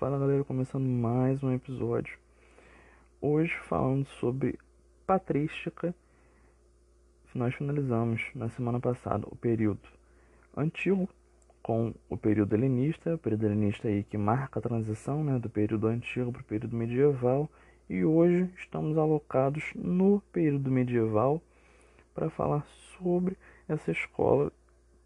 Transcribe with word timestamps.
Fala 0.00 0.18
galera, 0.18 0.42
começando 0.44 0.86
mais 0.86 1.42
um 1.42 1.52
episódio. 1.52 2.16
Hoje 3.20 3.54
falando 3.68 4.06
sobre 4.18 4.58
patrística. 5.06 5.94
Nós 7.34 7.54
finalizamos 7.54 8.22
na 8.34 8.48
semana 8.48 8.80
passada 8.80 9.26
o 9.30 9.36
período 9.36 9.86
antigo 10.56 11.06
com 11.62 11.92
o 12.08 12.16
período 12.16 12.54
helenista, 12.54 13.14
o 13.14 13.18
período 13.18 13.44
helenista 13.44 13.88
aí 13.88 14.02
que 14.02 14.16
marca 14.16 14.58
a 14.58 14.62
transição 14.62 15.22
né, 15.22 15.38
do 15.38 15.50
período 15.50 15.86
antigo 15.86 16.32
para 16.32 16.40
o 16.40 16.46
período 16.46 16.74
medieval. 16.74 17.46
E 17.86 18.02
hoje 18.02 18.48
estamos 18.56 18.96
alocados 18.96 19.64
no 19.74 20.22
período 20.32 20.70
medieval 20.70 21.42
para 22.14 22.30
falar 22.30 22.64
sobre 22.96 23.36
essa 23.68 23.90
escola 23.90 24.50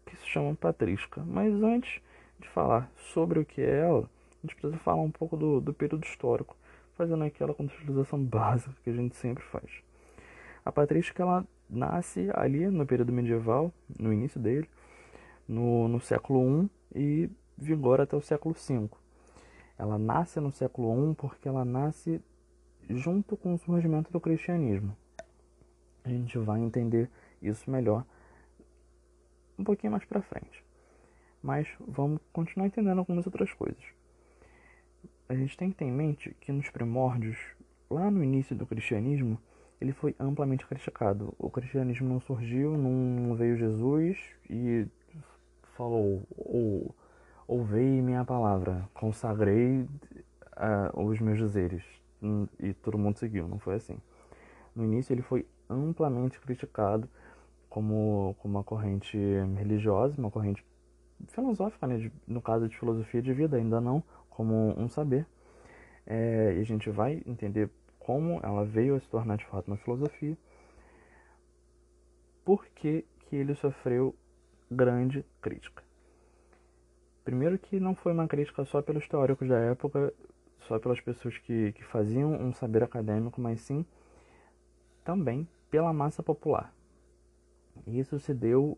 que 0.05 0.15
se 0.15 0.25
chama 0.27 0.55
patrística. 0.55 1.21
Mas 1.27 1.53
antes 1.53 2.01
de 2.39 2.47
falar 2.47 2.89
sobre 3.13 3.39
o 3.39 3.45
que 3.45 3.59
é 3.59 3.79
ela, 3.79 4.09
a 4.45 4.47
gente 4.47 4.55
precisa 4.55 4.77
falar 4.77 5.01
um 5.01 5.11
pouco 5.11 5.35
do, 5.35 5.59
do 5.59 5.73
período 5.73 6.05
histórico, 6.05 6.55
fazendo 6.93 7.23
aquela 7.23 7.53
contextualização 7.53 8.21
básica 8.23 8.75
que 8.83 8.89
a 8.89 8.93
gente 8.93 9.15
sempre 9.15 9.43
faz. 9.43 9.83
A 10.63 10.71
patrística 10.71 11.23
ela 11.23 11.45
nasce 11.69 12.29
ali 12.33 12.67
no 12.67 12.85
período 12.85 13.11
medieval, 13.11 13.73
no 13.99 14.13
início 14.13 14.39
dele, 14.39 14.69
no, 15.47 15.87
no 15.87 15.99
século 15.99 16.63
I 16.63 16.69
e 16.95 17.29
vigora 17.57 18.03
até 18.03 18.15
o 18.15 18.21
século 18.21 18.53
V. 18.53 18.89
Ela 19.77 19.97
nasce 19.97 20.39
no 20.39 20.51
século 20.51 21.11
I 21.11 21.15
porque 21.15 21.47
ela 21.47 21.65
nasce 21.65 22.21
junto 22.87 23.35
com 23.35 23.53
o 23.53 23.57
surgimento 23.57 24.11
do 24.11 24.19
cristianismo. 24.19 24.95
A 26.03 26.09
gente 26.09 26.37
vai 26.37 26.59
entender 26.59 27.09
isso 27.41 27.69
melhor 27.69 28.05
um 29.57 29.63
pouquinho 29.63 29.91
mais 29.91 30.05
para 30.05 30.21
frente. 30.21 30.63
Mas 31.41 31.67
vamos 31.79 32.19
continuar 32.31 32.67
entendendo 32.67 32.99
algumas 32.99 33.25
outras 33.25 33.51
coisas 33.53 33.83
a 35.27 35.35
gente 35.35 35.57
tem 35.57 35.69
que 35.69 35.77
ter 35.77 35.85
em 35.85 35.91
mente 35.91 36.35
que 36.41 36.51
nos 36.51 36.69
primórdios, 36.69 37.37
lá 37.89 38.09
no 38.11 38.23
início 38.23 38.55
do 38.55 38.65
cristianismo, 38.65 39.39
ele 39.79 39.91
foi 39.91 40.15
amplamente 40.19 40.65
criticado. 40.65 41.33
O 41.37 41.49
cristianismo 41.49 42.07
não 42.07 42.19
surgiu, 42.19 42.77
não 42.77 43.35
veio 43.35 43.57
Jesus 43.57 44.17
e 44.49 44.87
falou, 45.75 46.23
ou 46.37 46.95
ouvei 47.47 48.01
minha 48.01 48.23
palavra, 48.23 48.87
consagrei 48.93 49.81
uh, 49.81 50.99
os 50.99 51.19
meus 51.19 51.37
dizeres 51.37 51.83
e 52.59 52.73
todo 52.73 52.97
mundo 52.97 53.17
seguiu, 53.17 53.47
não 53.47 53.59
foi 53.59 53.75
assim. 53.75 53.97
No 54.75 54.83
início 54.83 55.13
ele 55.13 55.21
foi 55.21 55.45
amplamente 55.69 56.39
criticado 56.39 57.07
como, 57.69 58.35
como 58.39 58.55
uma 58.55 58.63
corrente 58.63 59.17
religiosa, 59.57 60.15
uma 60.17 60.31
corrente 60.31 60.65
filosófica, 61.29 61.87
né, 61.87 62.11
no 62.27 62.41
caso 62.41 62.67
de 62.67 62.77
filosofia 62.77 63.21
de 63.21 63.33
vida, 63.33 63.57
ainda 63.57 63.79
não 63.79 64.03
como 64.35 64.79
um 64.79 64.87
saber. 64.87 65.25
É, 66.05 66.53
e 66.57 66.61
a 66.61 66.63
gente 66.63 66.89
vai 66.89 67.23
entender 67.25 67.69
como 67.97 68.39
ela 68.43 68.63
veio 68.63 68.95
a 68.95 68.99
se 68.99 69.09
tornar 69.09 69.37
de 69.37 69.45
fato 69.45 69.67
uma 69.67 69.77
filosofia, 69.77 70.37
por 72.43 72.67
que, 72.67 73.03
que 73.21 73.35
ele 73.35 73.55
sofreu 73.55 74.15
grande 74.69 75.25
crítica. 75.41 75.83
Primeiro 77.23 77.57
que 77.57 77.79
não 77.79 77.95
foi 77.95 78.11
uma 78.11 78.27
crítica 78.27 78.63
só 78.65 78.83
pelos 78.83 79.07
teóricos 79.07 79.47
da 79.47 79.57
época, 79.57 80.13
só 80.59 80.77
pelas 80.77 81.01
pessoas 81.01 81.37
que, 81.39 81.71
que 81.71 81.83
faziam 81.83 82.33
um 82.33 82.53
saber 82.53 82.83
acadêmico, 82.83 83.41
mas 83.41 83.61
sim 83.61 83.83
também 85.03 85.47
pela 85.71 85.91
massa 85.91 86.21
popular. 86.21 86.71
E 87.87 87.99
isso 87.99 88.19
se 88.19 88.33
deu 88.33 88.77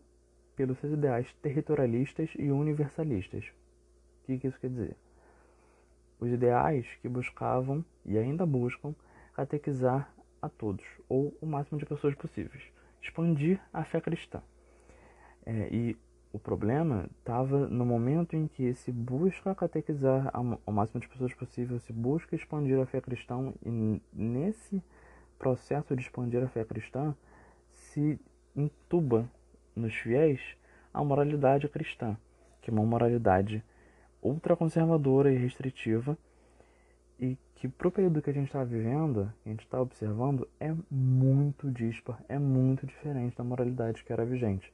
pelos 0.56 0.78
seus 0.78 0.94
ideais 0.94 1.32
territorialistas 1.42 2.30
e 2.38 2.50
universalistas. 2.50 3.44
O 3.44 4.26
que, 4.26 4.38
que 4.38 4.48
isso 4.48 4.58
quer 4.58 4.70
dizer? 4.70 4.96
Os 6.20 6.30
ideais 6.30 6.86
que 7.00 7.08
buscavam 7.08 7.84
e 8.04 8.18
ainda 8.18 8.44
buscam 8.44 8.94
catequizar 9.34 10.12
a 10.40 10.48
todos, 10.48 10.84
ou 11.08 11.36
o 11.40 11.46
máximo 11.46 11.78
de 11.78 11.86
pessoas 11.86 12.14
possíveis, 12.14 12.62
expandir 13.02 13.60
a 13.72 13.84
fé 13.84 14.00
cristã. 14.00 14.42
É, 15.44 15.68
e 15.70 15.96
o 16.32 16.38
problema 16.38 17.08
estava 17.18 17.66
no 17.68 17.86
momento 17.86 18.36
em 18.36 18.46
que 18.46 18.74
se 18.74 18.92
busca 18.92 19.54
catequizar 19.54 20.30
o 20.66 20.72
máximo 20.72 21.00
de 21.00 21.08
pessoas 21.08 21.32
possível, 21.34 21.78
se 21.78 21.92
busca 21.92 22.36
expandir 22.36 22.78
a 22.78 22.86
fé 22.86 23.00
cristã, 23.00 23.52
e 23.64 24.00
nesse 24.12 24.82
processo 25.38 25.94
de 25.96 26.02
expandir 26.02 26.42
a 26.42 26.48
fé 26.48 26.64
cristã, 26.64 27.14
se 27.70 28.20
entuba 28.54 29.28
nos 29.74 29.94
fiéis 29.94 30.40
a 30.92 31.02
moralidade 31.02 31.68
cristã, 31.68 32.16
que 32.60 32.70
é 32.70 32.72
uma 32.72 32.84
moralidade 32.84 33.62
ultraconservadora 34.22 35.32
e 35.32 35.36
restritiva 35.36 36.16
e 37.18 37.36
que 37.54 37.68
para 37.68 37.88
o 37.88 37.90
período 37.90 38.22
que 38.22 38.30
a 38.30 38.32
gente 38.32 38.46
está 38.46 38.62
vivendo, 38.62 39.32
que 39.42 39.48
a 39.48 39.52
gente 39.52 39.64
está 39.64 39.80
observando, 39.80 40.48
é 40.60 40.74
muito 40.90 41.70
dispar, 41.70 42.22
é 42.28 42.38
muito 42.38 42.86
diferente 42.86 43.36
da 43.36 43.42
moralidade 43.42 44.04
que 44.04 44.12
era 44.12 44.24
vigente, 44.24 44.72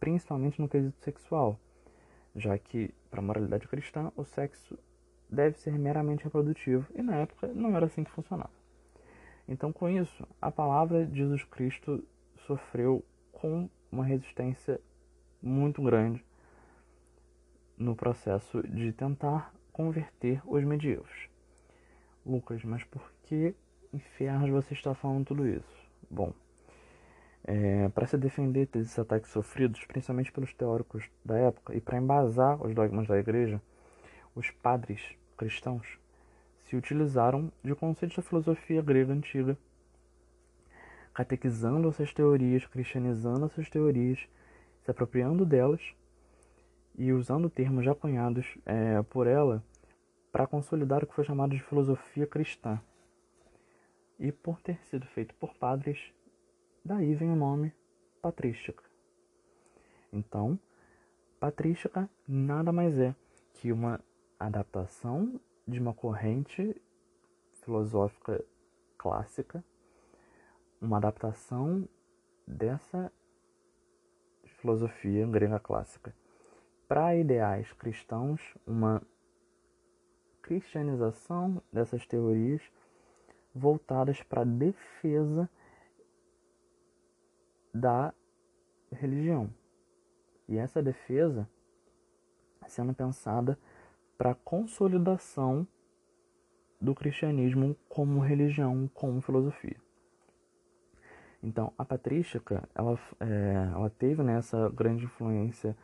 principalmente 0.00 0.60
no 0.60 0.68
quesito 0.68 0.98
sexual, 1.02 1.58
já 2.34 2.56
que 2.56 2.92
para 3.10 3.20
a 3.20 3.22
moralidade 3.22 3.68
cristã 3.68 4.10
o 4.16 4.24
sexo 4.24 4.78
deve 5.28 5.58
ser 5.58 5.78
meramente 5.78 6.24
reprodutivo 6.24 6.86
e 6.94 7.02
na 7.02 7.16
época 7.16 7.48
não 7.48 7.76
era 7.76 7.86
assim 7.86 8.04
que 8.04 8.10
funcionava. 8.10 8.50
Então, 9.46 9.70
com 9.70 9.88
isso, 9.90 10.26
a 10.40 10.50
palavra 10.50 11.04
de 11.04 11.18
Jesus 11.18 11.44
Cristo 11.44 12.02
sofreu 12.46 13.04
com 13.32 13.68
uma 13.92 14.04
resistência 14.04 14.80
muito 15.42 15.82
grande 15.82 16.24
no 17.76 17.96
processo 17.96 18.62
de 18.62 18.92
tentar 18.92 19.52
converter 19.72 20.40
os 20.46 20.62
medievos. 20.64 21.28
Lucas, 22.24 22.62
mas 22.64 22.84
por 22.84 23.12
que 23.24 23.54
infernos 23.92 24.50
você 24.50 24.74
está 24.74 24.94
falando 24.94 25.26
tudo 25.26 25.46
isso? 25.46 25.90
Bom, 26.10 26.32
é, 27.44 27.88
para 27.90 28.06
se 28.06 28.16
defender 28.16 28.66
desses 28.68 28.98
ataques 28.98 29.30
sofridos, 29.30 29.84
principalmente 29.84 30.32
pelos 30.32 30.54
teóricos 30.54 31.04
da 31.24 31.36
época, 31.36 31.74
e 31.74 31.80
para 31.80 31.98
embasar 31.98 32.60
os 32.64 32.74
dogmas 32.74 33.06
da 33.06 33.18
igreja, 33.18 33.60
os 34.34 34.50
padres 34.50 35.00
cristãos 35.36 35.98
se 36.66 36.76
utilizaram 36.76 37.52
de 37.62 37.74
conceitos 37.74 38.16
da 38.16 38.22
filosofia 38.22 38.80
grega 38.80 39.12
antiga, 39.12 39.58
catequizando 41.12 41.88
essas 41.88 42.12
teorias, 42.12 42.66
cristianizando 42.66 43.46
essas 43.46 43.68
teorias, 43.68 44.26
se 44.82 44.90
apropriando 44.90 45.44
delas 45.44 45.94
e 46.96 47.12
usando 47.12 47.50
termos 47.50 47.84
já 47.84 47.94
cunhados 47.94 48.56
é, 48.64 49.02
por 49.02 49.26
ela 49.26 49.62
para 50.30 50.46
consolidar 50.46 51.02
o 51.02 51.06
que 51.06 51.14
foi 51.14 51.24
chamado 51.24 51.54
de 51.54 51.62
filosofia 51.62 52.26
cristã. 52.26 52.80
E 54.18 54.30
por 54.30 54.60
ter 54.60 54.78
sido 54.86 55.06
feito 55.06 55.34
por 55.34 55.54
padres, 55.54 56.12
daí 56.84 57.14
vem 57.14 57.30
o 57.30 57.36
nome 57.36 57.72
patrística. 58.22 58.82
Então, 60.12 60.58
patrística 61.40 62.08
nada 62.26 62.72
mais 62.72 62.96
é 62.98 63.14
que 63.54 63.72
uma 63.72 64.00
adaptação 64.38 65.40
de 65.66 65.80
uma 65.80 65.94
corrente 65.94 66.80
filosófica 67.62 68.44
clássica, 68.96 69.64
uma 70.80 70.98
adaptação 70.98 71.88
dessa 72.46 73.10
filosofia 74.44 75.26
grega 75.26 75.58
clássica 75.58 76.14
para 76.86 77.16
ideais 77.16 77.72
cristãos, 77.74 78.40
uma 78.66 79.02
cristianização 80.42 81.62
dessas 81.72 82.06
teorias 82.06 82.62
voltadas 83.54 84.22
para 84.22 84.42
a 84.42 84.44
defesa 84.44 85.48
da 87.72 88.12
religião. 88.92 89.52
E 90.48 90.58
essa 90.58 90.82
defesa 90.82 91.48
sendo 92.68 92.94
pensada 92.94 93.58
para 94.16 94.30
a 94.30 94.34
consolidação 94.34 95.66
do 96.80 96.94
cristianismo 96.94 97.76
como 97.88 98.20
religião, 98.20 98.88
como 98.92 99.20
filosofia. 99.20 99.76
Então, 101.42 101.72
a 101.76 101.84
patrística, 101.84 102.66
ela, 102.74 102.98
é, 103.20 103.70
ela 103.72 103.90
teve 103.90 104.22
nessa 104.22 104.68
né, 104.68 104.74
grande 104.74 105.04
influência 105.04 105.76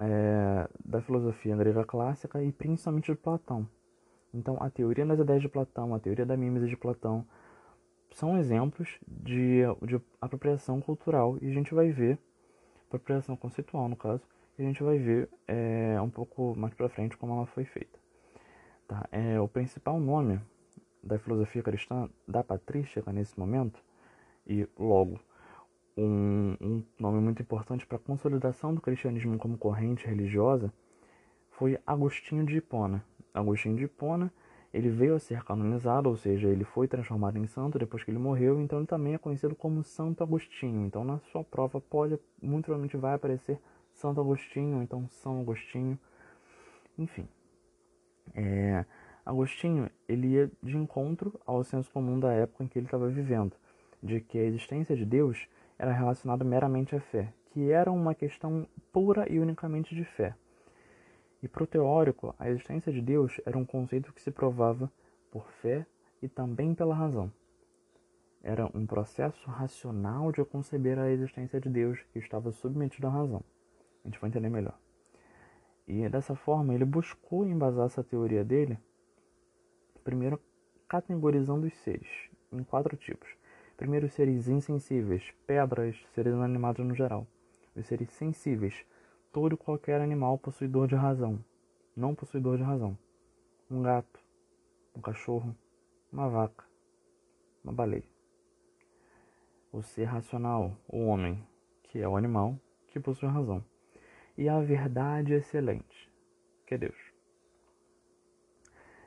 é, 0.00 0.68
da 0.84 1.02
filosofia 1.02 1.54
grega 1.54 1.84
clássica 1.84 2.42
e 2.42 2.50
principalmente 2.50 3.12
de 3.12 3.18
Platão. 3.18 3.68
Então, 4.32 4.56
a 4.60 4.70
teoria 4.70 5.04
das 5.04 5.18
ideias 5.18 5.42
de 5.42 5.48
Platão, 5.48 5.94
a 5.94 5.98
teoria 5.98 6.24
da 6.24 6.36
mímese 6.36 6.68
de 6.68 6.76
Platão, 6.76 7.26
são 8.12 8.38
exemplos 8.38 8.98
de, 9.06 9.62
de 9.82 10.00
apropriação 10.20 10.80
cultural 10.80 11.36
e 11.40 11.48
a 11.48 11.52
gente 11.52 11.74
vai 11.74 11.90
ver, 11.90 12.18
apropriação 12.86 13.36
conceitual 13.36 13.88
no 13.88 13.96
caso, 13.96 14.22
e 14.58 14.62
a 14.62 14.66
gente 14.66 14.82
vai 14.82 14.98
ver 14.98 15.28
é, 15.46 16.00
um 16.00 16.10
pouco 16.10 16.54
mais 16.56 16.74
para 16.74 16.88
frente 16.88 17.16
como 17.16 17.34
ela 17.34 17.46
foi 17.46 17.64
feita. 17.64 17.98
Tá? 18.88 19.06
É, 19.12 19.40
o 19.40 19.46
principal 19.46 20.00
nome 20.00 20.40
da 21.02 21.18
filosofia 21.18 21.62
cristã, 21.62 22.08
da 22.26 22.42
patrística 22.42 23.12
nesse 23.12 23.38
momento, 23.38 23.82
e 24.46 24.66
logo 24.78 25.20
um, 26.02 26.56
um 26.60 26.82
nome 26.98 27.20
muito 27.20 27.42
importante 27.42 27.86
para 27.86 27.96
a 27.96 28.00
consolidação 28.00 28.74
do 28.74 28.80
cristianismo 28.80 29.36
como 29.38 29.58
corrente 29.58 30.06
religiosa 30.06 30.72
foi 31.50 31.78
Agostinho 31.86 32.44
de 32.44 32.56
Hipona. 32.56 33.04
Agostinho 33.34 33.76
de 33.76 33.84
Hipona, 33.84 34.32
ele 34.72 34.88
veio 34.88 35.14
a 35.14 35.18
ser 35.18 35.44
canonizado, 35.44 36.08
ou 36.08 36.16
seja, 36.16 36.48
ele 36.48 36.64
foi 36.64 36.88
transformado 36.88 37.36
em 37.38 37.46
santo 37.46 37.78
depois 37.78 38.02
que 38.02 38.10
ele 38.10 38.18
morreu, 38.18 38.60
então 38.60 38.78
ele 38.78 38.86
também 38.86 39.14
é 39.14 39.18
conhecido 39.18 39.54
como 39.54 39.82
Santo 39.82 40.22
Agostinho. 40.22 40.86
Então 40.86 41.04
na 41.04 41.18
sua 41.30 41.44
prova 41.44 41.80
pode, 41.80 42.18
muito 42.40 42.64
provavelmente 42.64 42.96
vai 42.96 43.14
aparecer 43.14 43.60
Santo 43.92 44.20
Agostinho, 44.20 44.82
então 44.82 45.06
São 45.08 45.40
Agostinho, 45.40 45.98
enfim. 46.98 47.28
É, 48.34 48.84
Agostinho, 49.24 49.90
ele 50.08 50.28
ia 50.28 50.50
de 50.62 50.76
encontro 50.76 51.38
ao 51.44 51.62
senso 51.62 51.90
comum 51.90 52.18
da 52.18 52.32
época 52.32 52.64
em 52.64 52.68
que 52.68 52.78
ele 52.78 52.86
estava 52.86 53.08
vivendo, 53.08 53.52
de 54.02 54.20
que 54.20 54.38
a 54.38 54.44
existência 54.44 54.96
de 54.96 55.04
Deus 55.04 55.46
era 55.80 55.92
relacionada 55.92 56.44
meramente 56.44 56.94
à 56.94 57.00
fé, 57.00 57.32
que 57.46 57.70
era 57.70 57.90
uma 57.90 58.14
questão 58.14 58.68
pura 58.92 59.26
e 59.32 59.38
unicamente 59.40 59.94
de 59.94 60.04
fé. 60.04 60.34
E 61.42 61.48
para 61.48 61.64
o 61.64 61.66
teórico, 61.66 62.34
a 62.38 62.50
existência 62.50 62.92
de 62.92 63.00
Deus 63.00 63.40
era 63.46 63.56
um 63.56 63.64
conceito 63.64 64.12
que 64.12 64.20
se 64.20 64.30
provava 64.30 64.92
por 65.30 65.50
fé 65.62 65.86
e 66.20 66.28
também 66.28 66.74
pela 66.74 66.94
razão. 66.94 67.32
Era 68.42 68.66
um 68.76 68.84
processo 68.84 69.48
racional 69.48 70.30
de 70.30 70.44
conceber 70.44 70.98
a 70.98 71.10
existência 71.10 71.58
de 71.58 71.70
Deus 71.70 71.98
que 72.12 72.18
estava 72.18 72.52
submetido 72.52 73.06
à 73.06 73.10
razão. 73.10 73.42
A 74.04 74.08
gente 74.08 74.20
vai 74.20 74.28
entender 74.28 74.50
melhor. 74.50 74.78
E 75.88 76.06
dessa 76.10 76.34
forma, 76.34 76.74
ele 76.74 76.84
buscou 76.84 77.46
embasar 77.46 77.86
essa 77.86 78.04
teoria 78.04 78.44
dele, 78.44 78.78
primeiro 80.04 80.38
categorizando 80.86 81.66
os 81.66 81.74
seres 81.78 82.28
em 82.52 82.62
quatro 82.62 82.94
tipos. 82.98 83.39
Primeiro, 83.80 84.04
os 84.04 84.12
seres 84.12 84.46
insensíveis, 84.46 85.32
pedras, 85.46 85.96
seres 86.14 86.34
inanimados 86.34 86.86
no 86.86 86.94
geral. 86.94 87.26
Os 87.74 87.86
seres 87.86 88.10
sensíveis, 88.10 88.74
todo 89.32 89.56
qualquer 89.56 90.02
animal 90.02 90.36
possuidor 90.36 90.86
de 90.86 90.94
razão, 90.94 91.42
não 91.96 92.14
possuidor 92.14 92.58
de 92.58 92.62
razão. 92.62 92.94
Um 93.70 93.80
gato, 93.80 94.20
um 94.94 95.00
cachorro, 95.00 95.56
uma 96.12 96.28
vaca, 96.28 96.62
uma 97.64 97.72
baleia. 97.72 98.04
O 99.72 99.80
ser 99.80 100.04
racional, 100.04 100.76
o 100.86 101.06
homem, 101.06 101.42
que 101.84 102.00
é 102.00 102.06
o 102.06 102.18
animal 102.18 102.60
que 102.88 103.00
possui 103.00 103.30
razão. 103.30 103.64
E 104.36 104.46
a 104.46 104.60
verdade 104.60 105.32
excelente, 105.32 106.12
que 106.66 106.74
é 106.74 106.76
Deus. 106.76 106.98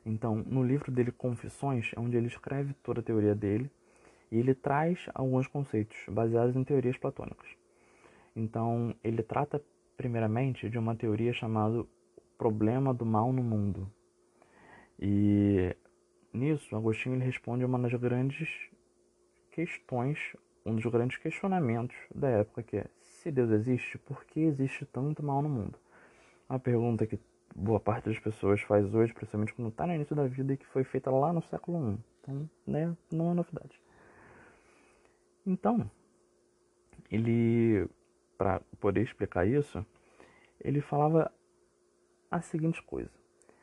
Então, 0.04 0.38
no 0.38 0.64
livro 0.64 0.92
dele 0.92 1.12
Confissões, 1.12 1.92
é 1.96 2.00
onde 2.00 2.18
ele 2.18 2.26
escreve 2.26 2.74
toda 2.82 3.02
a 3.02 3.04
teoria 3.04 3.36
dele 3.36 3.70
e 4.34 4.40
ele 4.40 4.56
traz 4.56 5.06
alguns 5.14 5.46
conceitos 5.46 5.96
baseados 6.10 6.56
em 6.56 6.64
teorias 6.64 6.98
platônicas. 6.98 7.48
Então, 8.36 8.96
ele 9.04 9.22
trata 9.22 9.64
primeiramente 9.96 10.68
de 10.72 10.80
uma 10.80 10.96
teoria 10.96 11.32
chamada 11.32 11.86
problema 12.36 12.92
do 12.92 13.06
mal 13.06 13.32
no 13.32 13.44
mundo. 13.44 13.88
E 15.00 15.76
nisso, 16.34 16.76
Agostinho 16.76 17.16
ele 17.16 17.24
responde 17.24 17.64
uma 17.64 17.78
das 17.78 17.94
grandes 17.94 18.50
questões, 19.52 20.18
um 20.66 20.74
dos 20.74 20.86
grandes 20.86 21.18
questionamentos 21.18 21.96
da 22.14 22.30
época, 22.30 22.64
que 22.64 22.78
é: 22.78 22.88
se 23.02 23.30
Deus 23.30 23.52
existe, 23.52 24.00
por 24.00 24.26
que 24.26 24.40
existe 24.40 24.84
tanto 24.88 25.22
mal 25.22 25.44
no 25.44 25.50
mundo? 25.50 25.78
Uma 26.50 26.58
pergunta 26.58 27.06
que 27.06 27.20
boa 27.56 27.80
parte 27.80 28.10
das 28.10 28.18
pessoas 28.18 28.62
faz 28.62 28.92
hoje, 28.96 29.14
principalmente 29.14 29.54
quando 29.54 29.70
está 29.70 29.86
no 29.86 29.94
início 29.94 30.16
da 30.16 30.26
vida 30.26 30.54
e 30.54 30.58
que 30.58 30.66
foi 30.66 30.84
feita 30.84 31.12
lá 31.12 31.32
no 31.32 31.44
século 31.44 31.92
I. 31.92 31.98
Então, 32.22 32.50
né, 32.66 32.98
não 33.12 33.30
é 33.30 33.34
novidade. 33.36 33.83
Então, 35.46 35.90
ele 37.12 37.88
para 38.38 38.62
poder 38.80 39.02
explicar 39.02 39.48
isso, 39.48 39.86
ele 40.60 40.82
falava 40.82 41.32
a 42.30 42.42
seguinte 42.42 42.82
coisa: 42.84 43.12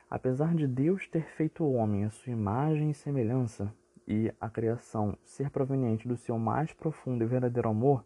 apesar 0.09 0.55
de 0.55 0.67
Deus 0.67 1.07
ter 1.09 1.27
feito 1.37 1.65
o 1.65 1.75
homem 1.75 2.05
à 2.05 2.11
sua 2.11 2.33
imagem 2.33 2.91
e 2.91 2.95
semelhança, 2.95 3.73
e 4.07 4.33
a 4.41 4.49
criação 4.49 5.17
ser 5.23 5.51
proveniente 5.51 6.09
do 6.09 6.17
seu 6.17 6.39
mais 6.39 6.73
profundo 6.73 7.23
e 7.23 7.27
verdadeiro 7.27 7.69
amor, 7.69 8.05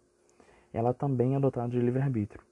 ela 0.73 0.93
também 0.93 1.35
é 1.35 1.41
dotada 1.41 1.69
de 1.69 1.81
livre-arbítrio. 1.81 2.43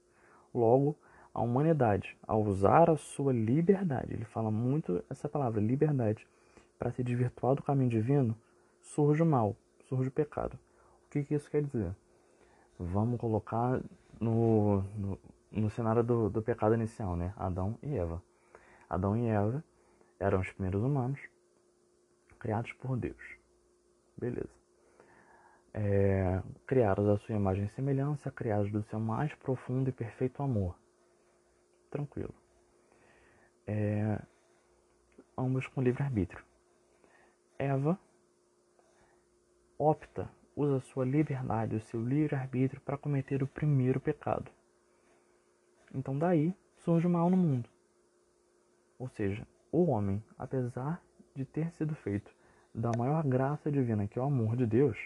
Logo, 0.55 0.97
a 1.35 1.43
humanidade, 1.43 2.17
ao 2.27 2.43
usar 2.43 2.89
a 2.89 2.97
sua 2.97 3.33
liberdade, 3.33 4.15
ele 4.15 4.25
fala 4.25 4.51
muito 4.51 5.05
essa 5.11 5.29
palavra, 5.29 5.61
liberdade, 5.61 6.27
para 6.79 6.93
se 6.93 7.03
desvirtuar 7.03 7.55
do 7.55 7.63
caminho 7.63 7.91
divino, 7.91 8.37
surge 8.81 9.23
o 9.23 9.27
mal, 9.27 9.57
surge 9.89 10.09
o 10.09 10.13
pecado. 10.13 10.59
O 11.13 11.15
que, 11.15 11.25
que 11.25 11.35
isso 11.35 11.51
quer 11.51 11.63
dizer? 11.63 11.95
Vamos 12.79 13.21
colocar 13.21 13.83
no, 14.19 14.81
no, 14.97 15.19
no 15.51 15.69
cenário 15.69 16.03
do, 16.03 16.31
do 16.31 16.41
pecado 16.41 16.75
inicial, 16.75 17.15
né? 17.15 17.35
Adão 17.37 17.79
e 17.83 17.95
Eva. 17.95 18.23
Adão 18.89 19.15
e 19.15 19.27
Eva 19.27 19.63
eram 20.19 20.41
os 20.41 20.51
primeiros 20.53 20.83
humanos 20.83 21.21
criados 22.39 22.73
por 22.73 22.97
Deus. 22.97 23.23
Beleza. 24.17 24.49
É, 25.75 26.43
criados 26.67 27.07
à 27.07 27.19
sua 27.19 27.35
imagem 27.35 27.67
e 27.67 27.69
semelhança, 27.69 28.31
criados 28.31 28.73
do 28.73 28.83
seu 28.85 28.99
mais 28.99 29.35
profundo 29.35 29.91
e 29.91 29.93
perfeito 29.93 30.43
amor. 30.43 30.75
Tranquilo. 31.91 32.35
É, 33.67 34.19
ambos 35.37 35.67
com 35.67 35.83
livre-arbítrio. 35.83 36.43
Eva 37.59 38.01
opta 39.79 40.27
usa 40.55 40.81
sua 40.81 41.05
liberdade, 41.05 41.77
o 41.77 41.81
seu 41.81 42.01
livre-arbítrio 42.03 42.81
para 42.81 42.99
cometer 42.99 43.43
o 43.43 43.47
primeiro 43.47 44.01
pecado. 44.01 44.51
Então 45.95 46.19
daí 46.19 46.55
surge 46.77 47.07
o 47.07 47.11
mal 47.11 47.31
no 47.31 47.37
mundo. 47.37 47.69
Ou 48.99 49.09
seja, 49.09 49.47
o 49.71 49.91
homem, 49.91 50.23
apesar 50.39 51.03
de 51.35 51.45
ter 51.45 51.73
sido 51.73 51.95
feito 51.95 52.31
da 52.75 52.91
maior 52.97 53.25
graça 53.25 53.71
divina, 53.71 54.07
que 54.07 54.19
é 54.19 54.23
o 54.23 54.27
amor 54.27 54.57
de 54.57 54.67
Deus, 54.67 54.99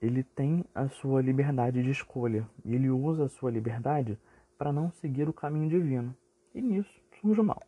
ele 0.00 0.22
tem 0.22 0.64
a 0.74 0.88
sua 0.88 1.22
liberdade 1.22 1.82
de 1.82 1.90
escolha 1.90 2.46
e 2.64 2.74
ele 2.74 2.90
usa 2.90 3.24
a 3.24 3.28
sua 3.28 3.50
liberdade 3.50 4.18
para 4.58 4.72
não 4.72 4.90
seguir 4.90 5.28
o 5.28 5.32
caminho 5.32 5.68
divino. 5.68 6.14
E 6.54 6.60
nisso 6.60 7.00
surge 7.20 7.40
o 7.40 7.44
mal. 7.44 7.62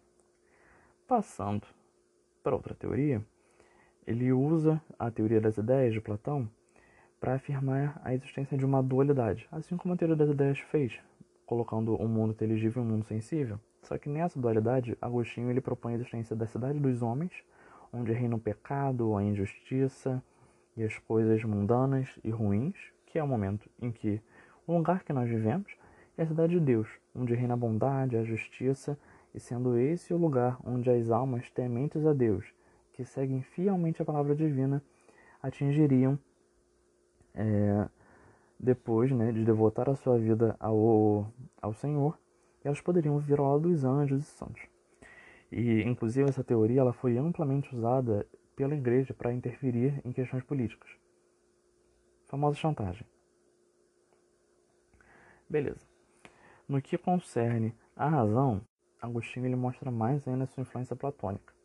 Passando 1.06 1.66
para 2.42 2.54
outra 2.54 2.74
teoria, 2.74 3.24
ele 4.06 4.32
usa 4.32 4.80
a 4.98 5.10
teoria 5.10 5.40
das 5.40 5.58
ideias 5.58 5.92
de 5.92 6.00
Platão 6.00 6.48
para 7.18 7.34
afirmar 7.34 8.00
a 8.04 8.14
existência 8.14 8.56
de 8.56 8.64
uma 8.64 8.80
dualidade, 8.82 9.48
assim 9.50 9.76
como 9.76 9.94
a 9.94 9.96
teoria 9.96 10.14
das 10.14 10.30
ideias 10.30 10.60
fez, 10.60 10.96
colocando 11.44 12.00
um 12.00 12.06
mundo 12.06 12.30
inteligível 12.30 12.82
e 12.82 12.86
um 12.86 12.88
mundo 12.88 13.04
sensível. 13.04 13.58
Só 13.82 13.98
que 13.98 14.08
nessa 14.08 14.38
dualidade, 14.38 14.96
Agostinho 15.00 15.50
ele 15.50 15.60
propõe 15.60 15.92
a 15.92 15.94
existência 15.96 16.36
da 16.36 16.46
cidade 16.46 16.78
dos 16.78 17.02
homens, 17.02 17.32
onde 17.92 18.12
reina 18.12 18.36
o 18.36 18.40
pecado, 18.40 19.16
a 19.16 19.24
injustiça 19.24 20.22
e 20.76 20.84
as 20.84 20.96
coisas 20.98 21.42
mundanas 21.42 22.08
e 22.22 22.30
ruins, 22.30 22.76
que 23.06 23.18
é 23.18 23.24
o 23.24 23.28
momento 23.28 23.68
em 23.80 23.90
que 23.90 24.20
o 24.66 24.76
lugar 24.76 25.02
que 25.02 25.12
nós 25.12 25.28
vivemos 25.28 25.72
é 26.16 26.22
a 26.22 26.26
cidade 26.26 26.52
de 26.52 26.60
Deus, 26.60 26.88
onde 27.14 27.34
reina 27.34 27.54
a 27.54 27.56
bondade, 27.56 28.16
a 28.16 28.22
justiça, 28.22 28.96
e 29.34 29.40
sendo 29.40 29.76
esse 29.76 30.14
o 30.14 30.16
lugar 30.16 30.58
onde 30.64 30.88
as 30.90 31.10
almas 31.10 31.50
tementes 31.50 32.06
a 32.06 32.12
Deus 32.12 32.55
que 32.96 33.04
seguem 33.04 33.42
fielmente 33.42 34.00
a 34.00 34.04
palavra 34.04 34.34
divina 34.34 34.82
atingiriam, 35.42 36.18
é, 37.34 37.88
depois 38.58 39.12
né, 39.12 39.30
de 39.30 39.44
devotar 39.44 39.90
a 39.90 39.94
sua 39.94 40.18
vida 40.18 40.56
ao, 40.58 41.30
ao 41.60 41.74
Senhor, 41.74 42.18
elas 42.64 42.80
poderiam 42.80 43.18
vir 43.18 43.38
ao 43.38 43.52
lado 43.52 43.68
dos 43.68 43.84
anjos 43.84 44.22
e 44.22 44.26
santos. 44.26 44.62
E, 45.52 45.82
inclusive, 45.82 46.28
essa 46.28 46.42
teoria 46.42 46.80
ela 46.80 46.92
foi 46.94 47.18
amplamente 47.18 47.72
usada 47.76 48.26
pela 48.56 48.74
igreja 48.74 49.12
para 49.12 49.32
interferir 49.32 50.00
em 50.02 50.10
questões 50.10 50.42
políticas. 50.42 50.90
Famosa 52.24 52.56
chantagem. 52.56 53.06
Beleza. 55.48 55.86
No 56.66 56.80
que 56.80 56.96
concerne 56.98 57.74
a 57.94 58.08
razão, 58.08 58.62
Agostinho 59.00 59.46
ele 59.46 59.54
mostra 59.54 59.90
mais 59.90 60.26
ainda 60.26 60.46
sua 60.46 60.62
influência 60.62 60.96
platônica. 60.96 61.55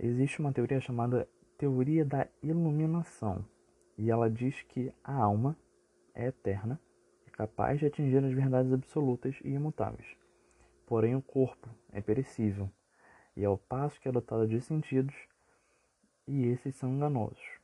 Existe 0.00 0.38
uma 0.38 0.52
teoria 0.52 0.80
chamada 0.80 1.28
teoria 1.58 2.04
da 2.04 2.28
iluminação, 2.40 3.44
e 3.96 4.12
ela 4.12 4.30
diz 4.30 4.62
que 4.62 4.92
a 5.02 5.12
alma 5.12 5.56
é 6.14 6.26
eterna 6.26 6.80
e 7.26 7.30
capaz 7.32 7.80
de 7.80 7.86
atingir 7.86 8.24
as 8.24 8.32
verdades 8.32 8.72
absolutas 8.72 9.34
e 9.42 9.48
imutáveis. 9.48 10.06
Porém, 10.86 11.16
o 11.16 11.20
corpo 11.20 11.68
é 11.90 12.00
perecível, 12.00 12.70
e 13.36 13.44
ao 13.44 13.58
passo 13.58 14.00
que 14.00 14.08
é 14.08 14.12
dotado 14.12 14.46
de 14.46 14.60
sentidos, 14.60 15.16
e 16.28 16.46
esses 16.46 16.76
são 16.76 16.94
enganosos. 16.94 17.58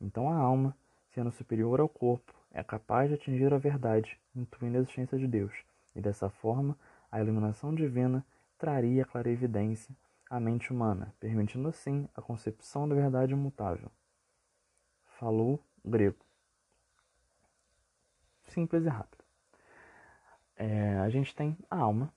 Então, 0.00 0.28
a 0.28 0.36
alma, 0.36 0.76
sendo 1.14 1.30
superior 1.30 1.78
ao 1.78 1.88
corpo, 1.88 2.34
é 2.50 2.64
capaz 2.64 3.08
de 3.08 3.14
atingir 3.14 3.54
a 3.54 3.58
verdade, 3.58 4.18
intuindo 4.34 4.78
a 4.78 4.80
existência 4.80 5.16
de 5.16 5.28
Deus, 5.28 5.54
e 5.94 6.00
dessa 6.00 6.28
forma, 6.28 6.76
a 7.08 7.20
iluminação 7.20 7.72
divina 7.72 8.26
traria 8.58 9.04
clarevidência 9.04 9.94
a 10.28 10.40
mente 10.40 10.72
humana, 10.72 11.14
permitindo 11.20 11.68
assim 11.68 12.08
a 12.14 12.22
concepção 12.22 12.88
da 12.88 12.94
verdade 12.94 13.32
imutável. 13.32 13.90
Falou 15.18 15.62
grego. 15.84 16.18
Simples 18.44 18.84
e 18.84 18.88
rápido. 18.88 19.24
É, 20.56 20.98
a 20.98 21.08
gente 21.10 21.34
tem 21.34 21.56
a 21.70 21.76
alma, 21.76 22.12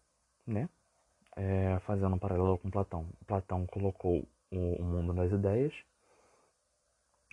né? 0.46 0.70
é, 1.40 1.80
fazendo 1.80 2.16
um 2.16 2.20
paralelo 2.20 2.58
com 2.58 2.70
Platão. 2.70 3.06
Platão 3.26 3.66
colocou 3.66 4.28
o, 4.52 4.58
o 4.58 4.84
mundo 4.84 5.14
nas 5.14 5.32
ideias, 5.32 5.74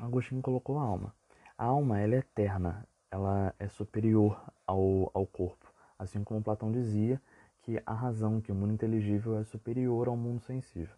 Agostinho 0.01 0.43
colocou 0.43 0.79
a 0.79 0.83
alma. 0.83 1.13
A 1.59 1.65
alma 1.65 1.99
ela 1.99 2.15
é 2.15 2.19
eterna, 2.19 2.87
ela 3.11 3.53
é 3.59 3.67
superior 3.67 4.41
ao, 4.67 5.11
ao 5.13 5.27
corpo, 5.27 5.73
assim 5.99 6.23
como 6.23 6.43
Platão 6.43 6.71
dizia 6.71 7.21
que 7.67 7.83
a 7.85 7.93
razão, 7.93 8.41
que 8.41 8.53
o 8.53 8.55
mundo 8.55 8.73
inteligível 8.73 9.37
é 9.41 9.45
superior 9.45 10.07
ao 10.07 10.17
mundo 10.17 10.41
sensível. 10.41 10.95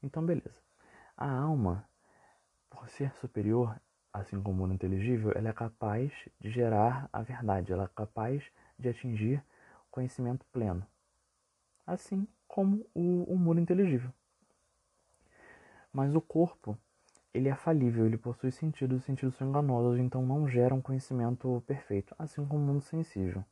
Então, 0.00 0.24
beleza. 0.24 0.62
A 1.16 1.28
alma, 1.28 1.84
por 2.70 2.88
ser 2.88 3.12
superior, 3.16 3.76
assim 4.12 4.40
como 4.40 4.54
o 4.54 4.58
mundo 4.60 4.74
inteligível, 4.74 5.32
ela 5.34 5.48
é 5.48 5.52
capaz 5.52 6.12
de 6.38 6.50
gerar 6.50 7.10
a 7.12 7.20
verdade, 7.20 7.72
ela 7.72 7.82
é 7.82 7.88
capaz 7.88 8.44
de 8.78 8.88
atingir 8.88 9.44
conhecimento 9.90 10.46
pleno, 10.52 10.86
assim 11.84 12.28
como 12.46 12.86
o, 12.94 13.24
o 13.24 13.36
mundo 13.36 13.58
inteligível. 13.58 14.12
Mas 15.92 16.14
o 16.14 16.20
corpo, 16.20 16.78
ele 17.34 17.48
é 17.48 17.56
falível, 17.56 18.06
ele 18.06 18.16
possui 18.16 18.52
sentidos, 18.52 18.98
os 18.98 19.04
sentidos 19.04 19.34
são 19.34 19.48
enganosos, 19.48 19.98
então 19.98 20.24
não 20.24 20.48
geram 20.48 20.80
conhecimento 20.80 21.60
perfeito, 21.66 22.14
assim 22.16 22.46
como 22.46 22.62
o 22.62 22.66
mundo 22.66 22.82
sensível. 22.82 23.44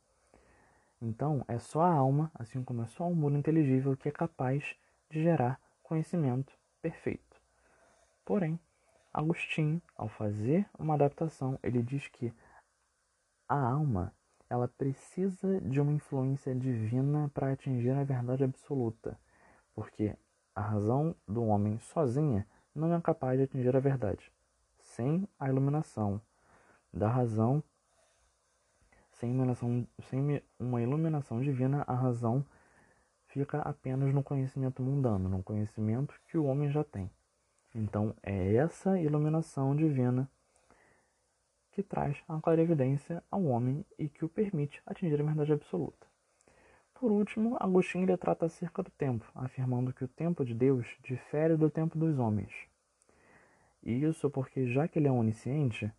Então, 1.01 1.43
é 1.47 1.59
só 1.59 1.81
a 1.81 1.93
alma, 1.93 2.31
assim 2.33 2.63
como 2.63 2.81
é 2.81 2.87
só 2.87 3.07
o 3.07 3.15
mundo 3.15 3.37
inteligível, 3.37 3.95
que 3.95 4.09
é 4.09 4.11
capaz 4.11 4.75
de 5.09 5.21
gerar 5.21 5.59
conhecimento 5.83 6.53
perfeito. 6.81 7.39
Porém, 8.25 8.59
Agostinho, 9.13 9.81
ao 9.95 10.09
fazer 10.09 10.67
uma 10.77 10.95
adaptação, 10.95 11.57
ele 11.63 11.81
diz 11.81 12.07
que 12.07 12.33
a 13.47 13.59
alma 13.59 14.13
ela 14.49 14.67
precisa 14.67 15.59
de 15.61 15.79
uma 15.79 15.91
influência 15.91 16.53
divina 16.55 17.29
para 17.33 17.51
atingir 17.51 17.91
a 17.91 18.03
verdade 18.03 18.43
absoluta, 18.43 19.19
porque 19.73 20.15
a 20.55 20.61
razão 20.61 21.15
do 21.27 21.43
homem 21.45 21.79
sozinha 21.79 22.47
não 22.73 22.93
é 22.93 23.01
capaz 23.01 23.37
de 23.37 23.43
atingir 23.43 23.75
a 23.75 23.79
verdade. 23.79 24.31
Sem 24.79 25.27
a 25.39 25.49
iluminação 25.49 26.21
da 26.93 27.09
razão, 27.09 27.63
sem, 29.19 29.31
iluminação, 29.31 29.87
sem 30.09 30.41
uma 30.59 30.81
iluminação 30.81 31.41
divina, 31.41 31.83
a 31.87 31.93
razão 31.93 32.45
fica 33.27 33.59
apenas 33.59 34.13
no 34.13 34.23
conhecimento 34.23 34.81
mundano, 34.81 35.29
no 35.29 35.43
conhecimento 35.43 36.19
que 36.27 36.37
o 36.37 36.45
homem 36.45 36.71
já 36.71 36.83
tem. 36.83 37.09
Então, 37.73 38.15
é 38.23 38.55
essa 38.55 38.99
iluminação 38.99 39.75
divina 39.75 40.29
que 41.71 41.83
traz 41.83 42.17
a 42.27 42.41
clarividência 42.41 43.23
ao 43.29 43.43
homem 43.43 43.85
e 43.99 44.09
que 44.09 44.25
o 44.25 44.29
permite 44.29 44.81
atingir 44.85 45.21
a 45.21 45.23
verdade 45.23 45.53
absoluta. 45.53 46.07
Por 46.95 47.11
último, 47.11 47.55
Agostinho 47.59 48.05
ele 48.05 48.17
trata 48.17 48.47
acerca 48.47 48.81
do 48.81 48.89
tempo, 48.89 49.29
afirmando 49.35 49.93
que 49.93 50.03
o 50.03 50.07
tempo 50.07 50.43
de 50.43 50.55
Deus 50.55 50.87
difere 51.03 51.55
do 51.55 51.69
tempo 51.69 51.95
dos 51.95 52.17
homens. 52.17 52.51
E 53.83 54.03
isso 54.03 54.27
porque, 54.31 54.65
já 54.73 54.87
que 54.87 54.97
ele 54.97 55.07
é 55.07 55.11
onisciente, 55.11 55.91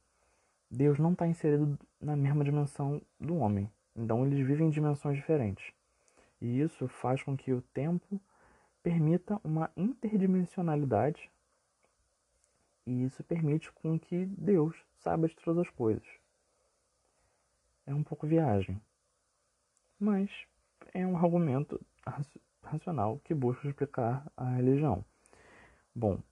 Deus 0.71 0.99
não 0.99 1.13
está 1.13 1.27
inserido 1.27 1.79
na 2.01 2.17
mesma 2.17 2.45
dimensão 2.45 3.01
do 3.19 3.37
homem. 3.37 3.71
Então, 3.97 4.27
eles 4.27 4.47
vivem 4.47 4.69
em 4.69 4.71
dimensões 4.71 5.17
diferentes. 5.17 5.73
E 6.41 6.61
isso 6.61 6.87
faz 6.87 7.23
com 7.23 7.37
que 7.37 7.53
o 7.53 7.63
tempo 7.63 8.21
permita 8.83 9.41
uma 9.43 9.71
interdimensionalidade 9.77 11.31
e 12.89 13.05
isso 13.05 13.23
permite 13.23 13.71
com 13.73 13.99
que 13.99 14.25
Deus 14.25 14.75
saiba 14.97 15.29
de 15.29 15.37
todas 15.37 15.67
as 15.67 15.71
coisas. 15.75 16.07
É 17.85 17.95
um 17.95 18.03
pouco 18.03 18.27
viagem, 18.27 18.81
mas 20.01 20.31
é 20.95 21.07
um 21.07 21.15
argumento 21.15 21.79
racional 22.63 23.19
que 23.25 23.35
busca 23.35 23.69
explicar 23.69 24.27
a 24.35 24.55
religião. 24.55 25.05
Bom, 25.95 26.23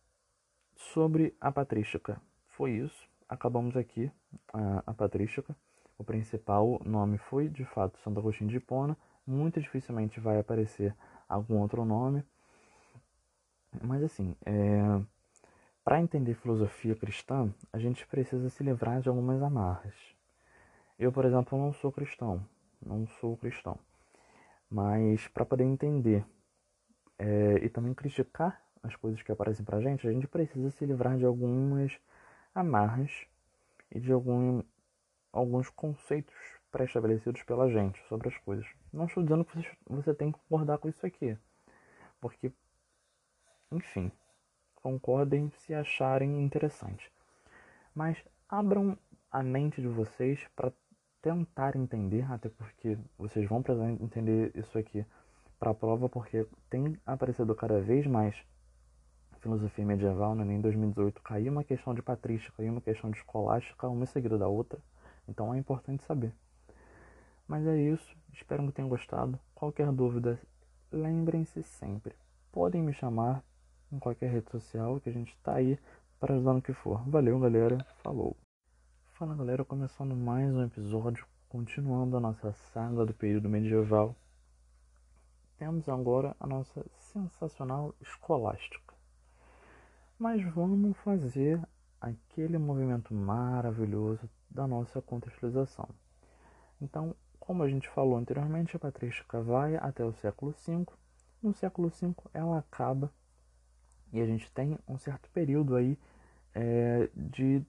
sobre 0.74 1.36
a 1.38 1.52
patrística, 1.52 2.18
foi 2.48 2.72
isso. 2.72 3.06
Acabamos 3.28 3.76
aqui 3.76 4.10
a, 4.52 4.82
a 4.86 4.94
patrística. 4.94 5.54
O 5.98 6.04
principal 6.04 6.80
nome 6.84 7.18
foi, 7.18 7.48
de 7.48 7.64
fato, 7.64 7.98
Santo 7.98 8.20
Agostinho 8.20 8.50
de 8.50 8.56
Hipona. 8.56 8.96
Muito 9.26 9.60
dificilmente 9.60 10.20
vai 10.20 10.38
aparecer 10.38 10.94
algum 11.28 11.58
outro 11.58 11.84
nome. 11.84 12.22
Mas 13.82 14.02
assim, 14.02 14.36
é, 14.44 15.00
para 15.84 16.00
entender 16.00 16.34
filosofia 16.34 16.94
cristã, 16.94 17.52
a 17.72 17.78
gente 17.78 18.06
precisa 18.06 18.48
se 18.48 18.62
livrar 18.62 19.00
de 19.00 19.08
algumas 19.08 19.42
amarras. 19.42 19.94
Eu, 20.98 21.12
por 21.12 21.24
exemplo, 21.24 21.58
não 21.58 21.72
sou 21.72 21.92
cristão, 21.92 22.44
não 22.84 23.06
sou 23.06 23.36
cristão, 23.36 23.78
mas 24.70 25.28
para 25.28 25.44
poder 25.44 25.64
entender 25.64 26.24
é, 27.18 27.58
e 27.62 27.68
também 27.68 27.92
criticar 27.92 28.62
as 28.82 28.96
coisas 28.96 29.20
que 29.22 29.30
aparecem 29.30 29.64
para 29.64 29.78
a 29.78 29.80
gente, 29.80 30.06
a 30.08 30.12
gente 30.12 30.26
precisa 30.26 30.70
se 30.70 30.86
livrar 30.86 31.18
de 31.18 31.24
algumas 31.24 31.92
amarras 32.56 33.10
e 33.90 34.00
de 34.00 34.10
algum, 34.10 34.62
alguns 35.32 35.68
conceitos 35.68 36.34
pré-estabelecidos 36.72 37.42
pela 37.42 37.70
gente 37.70 38.02
sobre 38.08 38.28
as 38.28 38.38
coisas. 38.38 38.66
Não 38.92 39.04
estou 39.04 39.22
dizendo 39.22 39.44
que 39.44 39.56
você, 39.56 39.76
você 39.86 40.14
tem 40.14 40.32
que 40.32 40.38
concordar 40.38 40.78
com 40.78 40.88
isso 40.88 41.04
aqui, 41.04 41.36
porque, 42.20 42.50
enfim, 43.70 44.10
concordem 44.76 45.50
se 45.50 45.74
acharem 45.74 46.42
interessante. 46.42 47.12
Mas 47.94 48.16
abram 48.48 48.98
a 49.30 49.42
mente 49.42 49.80
de 49.80 49.88
vocês 49.88 50.46
para 50.56 50.72
tentar 51.20 51.76
entender, 51.76 52.30
até 52.30 52.48
porque 52.48 52.96
vocês 53.18 53.48
vão 53.48 53.62
precisar 53.62 53.90
entender 53.90 54.52
isso 54.54 54.78
aqui 54.78 55.04
para 55.58 55.72
a 55.72 55.74
prova, 55.74 56.08
porque 56.08 56.46
tem 56.70 56.98
aparecido 57.04 57.54
cada 57.54 57.80
vez 57.80 58.06
mais 58.06 58.36
filosofia 59.46 59.86
medieval, 59.86 60.34
né? 60.34 60.52
em 60.52 60.60
2018 60.60 61.22
caiu 61.22 61.52
uma 61.52 61.62
questão 61.62 61.94
de 61.94 62.02
patrística, 62.02 62.56
caiu 62.56 62.72
uma 62.72 62.80
questão 62.80 63.08
de 63.12 63.18
escolástica, 63.18 63.88
uma 63.88 64.04
seguida 64.04 64.36
da 64.36 64.48
outra, 64.48 64.80
então 65.28 65.54
é 65.54 65.58
importante 65.58 66.02
saber. 66.02 66.34
Mas 67.46 67.64
é 67.64 67.76
isso, 67.80 68.16
espero 68.32 68.66
que 68.66 68.72
tenham 68.72 68.88
gostado. 68.88 69.38
Qualquer 69.54 69.92
dúvida, 69.92 70.40
lembrem-se 70.90 71.62
sempre, 71.62 72.12
podem 72.50 72.82
me 72.82 72.92
chamar 72.92 73.40
em 73.92 74.00
qualquer 74.00 74.32
rede 74.32 74.50
social 74.50 74.98
que 74.98 75.10
a 75.10 75.12
gente 75.12 75.32
está 75.32 75.54
aí 75.54 75.78
para 76.18 76.34
ajudar 76.34 76.54
no 76.54 76.60
que 76.60 76.72
for. 76.72 77.08
Valeu, 77.08 77.38
galera. 77.38 77.78
Falou. 78.02 78.36
Fala, 79.12 79.36
galera. 79.36 79.64
Começando 79.64 80.16
mais 80.16 80.52
um 80.52 80.64
episódio, 80.64 81.24
continuando 81.48 82.16
a 82.16 82.20
nossa 82.20 82.52
saga 82.52 83.06
do 83.06 83.14
período 83.14 83.48
medieval. 83.48 84.16
Temos 85.56 85.88
agora 85.88 86.34
a 86.40 86.48
nossa 86.48 86.84
sensacional 86.98 87.94
escolástica. 88.00 88.85
Mas 90.18 90.42
vamos 90.54 90.96
fazer 90.98 91.60
aquele 92.00 92.56
movimento 92.56 93.12
maravilhoso 93.12 94.28
da 94.50 94.66
nossa 94.66 95.02
contextualização. 95.02 95.88
Então, 96.80 97.14
como 97.38 97.62
a 97.62 97.68
gente 97.68 97.88
falou 97.90 98.16
anteriormente, 98.16 98.74
a 98.74 98.78
patrística 98.78 99.42
vai 99.42 99.76
até 99.76 100.02
o 100.04 100.14
século 100.14 100.52
V. 100.52 100.86
No 101.42 101.52
século 101.52 101.90
V, 101.90 102.14
ela 102.32 102.58
acaba 102.58 103.12
e 104.10 104.20
a 104.20 104.26
gente 104.26 104.50
tem 104.52 104.78
um 104.88 104.96
certo 104.96 105.28
período 105.30 105.76
aí 105.76 105.98
é, 106.54 107.10
de 107.14 107.62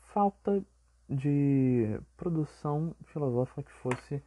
falta 0.00 0.60
de 1.08 2.00
produção 2.16 2.94
filosófica 3.04 3.62
que 3.62 3.72
fosse 3.72 4.22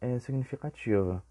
é, 0.00 0.18
significativa. 0.18 1.22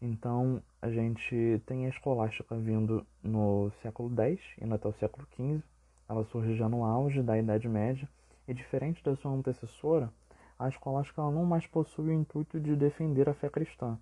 Então 0.00 0.60
a 0.82 0.90
gente 0.90 1.62
tem 1.64 1.86
a 1.86 1.88
escolástica 1.88 2.54
vindo 2.56 3.06
no 3.22 3.70
século 3.80 4.12
X 4.20 4.40
e 4.60 4.70
até 4.70 4.88
o 4.88 4.92
século 4.92 5.26
XV. 5.34 5.62
Ela 6.08 6.24
surge 6.24 6.54
já 6.56 6.68
no 6.68 6.84
auge 6.84 7.22
da 7.22 7.38
Idade 7.38 7.68
Média 7.68 8.06
e 8.46 8.52
diferente 8.52 9.02
da 9.02 9.16
sua 9.16 9.30
antecessora, 9.30 10.12
a 10.58 10.68
escolástica 10.68 11.22
não 11.22 11.46
mais 11.46 11.66
possui 11.66 12.08
o 12.08 12.12
intuito 12.12 12.60
de 12.60 12.76
defender 12.76 13.28
a 13.28 13.34
fé 13.34 13.48
cristã 13.48 13.98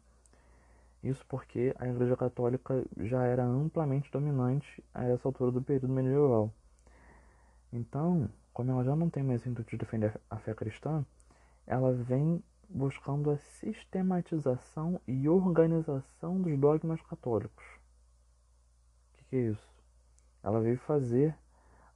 isso 1.02 1.24
porque 1.26 1.74
a 1.78 1.88
Igreja 1.88 2.16
Católica 2.16 2.84
já 2.98 3.24
era 3.24 3.44
amplamente 3.44 4.10
dominante 4.10 4.84
a 4.92 5.04
essa 5.04 5.26
altura 5.26 5.50
do 5.50 5.62
período 5.62 5.88
medieval. 5.88 6.52
Então, 7.72 8.28
como 8.52 8.70
ela 8.70 8.84
já 8.84 8.94
não 8.94 9.08
tem 9.08 9.22
mais 9.22 9.44
o 9.44 9.48
intuito 9.48 9.70
de 9.70 9.78
defender 9.78 10.20
a 10.28 10.36
fé 10.36 10.54
cristã, 10.54 11.04
ela 11.66 11.92
vem 11.92 12.42
buscando 12.70 13.32
a 13.32 13.36
sistematização 13.36 15.00
e 15.06 15.28
organização 15.28 16.40
dos 16.40 16.56
dogmas 16.56 17.02
católicos. 17.02 17.64
O 19.12 19.18
que, 19.18 19.24
que 19.24 19.36
é 19.36 19.40
isso? 19.50 19.68
Ela 20.42 20.60
veio 20.60 20.78
fazer 20.78 21.36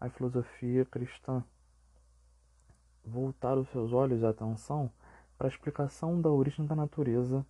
a 0.00 0.10
filosofia 0.10 0.84
cristã 0.84 1.44
voltar 3.04 3.56
os 3.56 3.68
seus 3.68 3.92
olhos 3.92 4.22
e 4.22 4.26
atenção 4.26 4.90
para 5.38 5.46
a 5.46 5.50
explicação 5.50 6.20
da 6.20 6.30
origem 6.30 6.66
da 6.66 6.74
natureza 6.74 7.46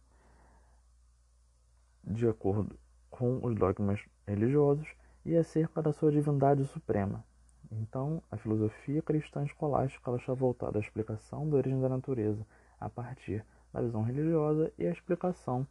de 2.02 2.28
acordo 2.28 2.78
com 3.08 3.38
os 3.42 3.54
dogmas 3.54 4.04
religiosos 4.26 4.86
e 5.24 5.34
acerca 5.36 5.80
da 5.80 5.92
sua 5.92 6.12
divindade 6.12 6.64
suprema. 6.66 7.24
Então, 7.72 8.22
a 8.30 8.36
filosofia 8.36 9.00
cristã 9.00 9.44
escolástica 9.44 10.10
ela 10.10 10.18
está 10.18 10.34
voltada 10.34 10.78
à 10.78 10.80
explicação 10.80 11.48
da 11.48 11.56
origem 11.56 11.80
da 11.80 11.88
natureza 11.88 12.44
a 12.84 12.90
partir 12.90 13.44
da 13.72 13.80
visão 13.80 14.02
religiosa 14.02 14.72
e 14.78 14.86
a 14.86 14.92
explicação 14.92 15.66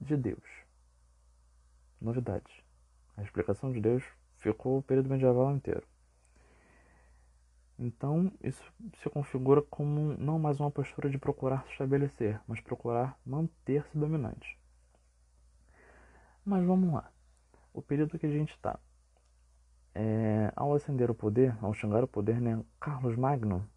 de 0.00 0.16
Deus. 0.16 0.42
novidades. 2.00 2.52
A 3.16 3.22
explicação 3.22 3.72
de 3.72 3.80
Deus 3.80 4.02
ficou 4.36 4.78
o 4.78 4.82
período 4.82 5.08
medieval 5.08 5.54
inteiro. 5.54 5.86
Então, 7.78 8.30
isso 8.42 8.62
se 9.00 9.08
configura 9.08 9.62
como 9.62 10.16
não 10.18 10.38
mais 10.38 10.60
uma 10.60 10.70
postura 10.70 11.08
de 11.08 11.18
procurar 11.18 11.64
se 11.64 11.72
estabelecer, 11.72 12.40
mas 12.46 12.60
procurar 12.60 13.18
manter-se 13.24 13.96
dominante. 13.96 14.58
Mas 16.44 16.64
vamos 16.64 16.92
lá. 16.92 17.10
O 17.72 17.80
período 17.80 18.18
que 18.18 18.26
a 18.26 18.30
gente 18.30 18.52
está. 18.52 18.78
É, 19.94 20.52
ao 20.56 20.74
ascender 20.74 21.10
o 21.10 21.14
poder, 21.14 21.56
ao 21.62 21.72
chegar 21.72 22.00
ao 22.00 22.08
poder, 22.08 22.40
né, 22.40 22.62
Carlos 22.80 23.16
Magno 23.16 23.68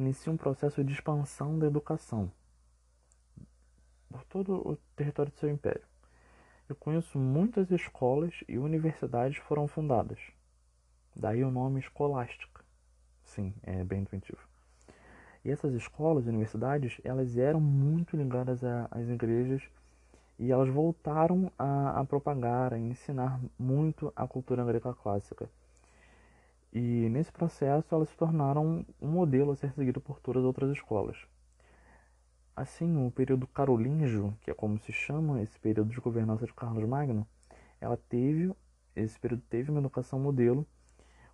inicia 0.00 0.32
um 0.32 0.36
processo 0.36 0.82
de 0.82 0.92
expansão 0.92 1.58
da 1.58 1.66
educação 1.66 2.30
por 4.10 4.24
todo 4.24 4.68
o 4.68 4.76
território 4.96 5.30
do 5.30 5.38
seu 5.38 5.48
império. 5.48 5.82
E 6.68 6.74
com 6.74 6.92
isso, 6.96 7.18
muitas 7.18 7.70
escolas 7.70 8.32
e 8.48 8.58
universidades 8.58 9.38
foram 9.38 9.66
fundadas. 9.68 10.18
Daí 11.14 11.44
o 11.44 11.50
nome 11.50 11.80
escolástica. 11.80 12.64
Sim, 13.22 13.54
é 13.62 13.84
bem 13.84 14.02
intuitivo. 14.02 14.40
E 15.44 15.50
essas 15.50 15.74
escolas 15.74 16.26
e 16.26 16.28
universidades, 16.28 17.00
elas 17.02 17.36
eram 17.36 17.60
muito 17.60 18.16
ligadas 18.16 18.62
às 18.64 19.08
igrejas 19.08 19.62
e 20.38 20.50
elas 20.50 20.68
voltaram 20.68 21.50
a, 21.58 22.00
a 22.00 22.04
propagar, 22.04 22.74
a 22.74 22.78
ensinar 22.78 23.40
muito 23.58 24.12
a 24.14 24.26
cultura 24.26 24.64
grega 24.64 24.92
clássica. 24.94 25.48
E 26.72 27.08
nesse 27.08 27.32
processo 27.32 27.94
elas 27.94 28.08
se 28.08 28.16
tornaram 28.16 28.84
um 29.00 29.08
modelo 29.08 29.52
a 29.52 29.56
ser 29.56 29.72
seguido 29.72 30.00
por 30.00 30.20
todas 30.20 30.42
as 30.42 30.46
outras 30.46 30.70
escolas. 30.70 31.16
Assim, 32.54 33.06
o 33.06 33.10
período 33.10 33.46
carolíngio, 33.46 34.36
que 34.42 34.50
é 34.50 34.54
como 34.54 34.78
se 34.78 34.92
chama 34.92 35.42
esse 35.42 35.58
período 35.58 35.90
de 35.90 36.00
governança 36.00 36.46
de 36.46 36.52
Carlos 36.52 36.88
Magno, 36.88 37.26
ela 37.80 37.96
teve 37.96 38.54
esse 38.94 39.18
período 39.18 39.42
teve 39.48 39.70
uma 39.70 39.80
educação 39.80 40.18
modelo, 40.18 40.66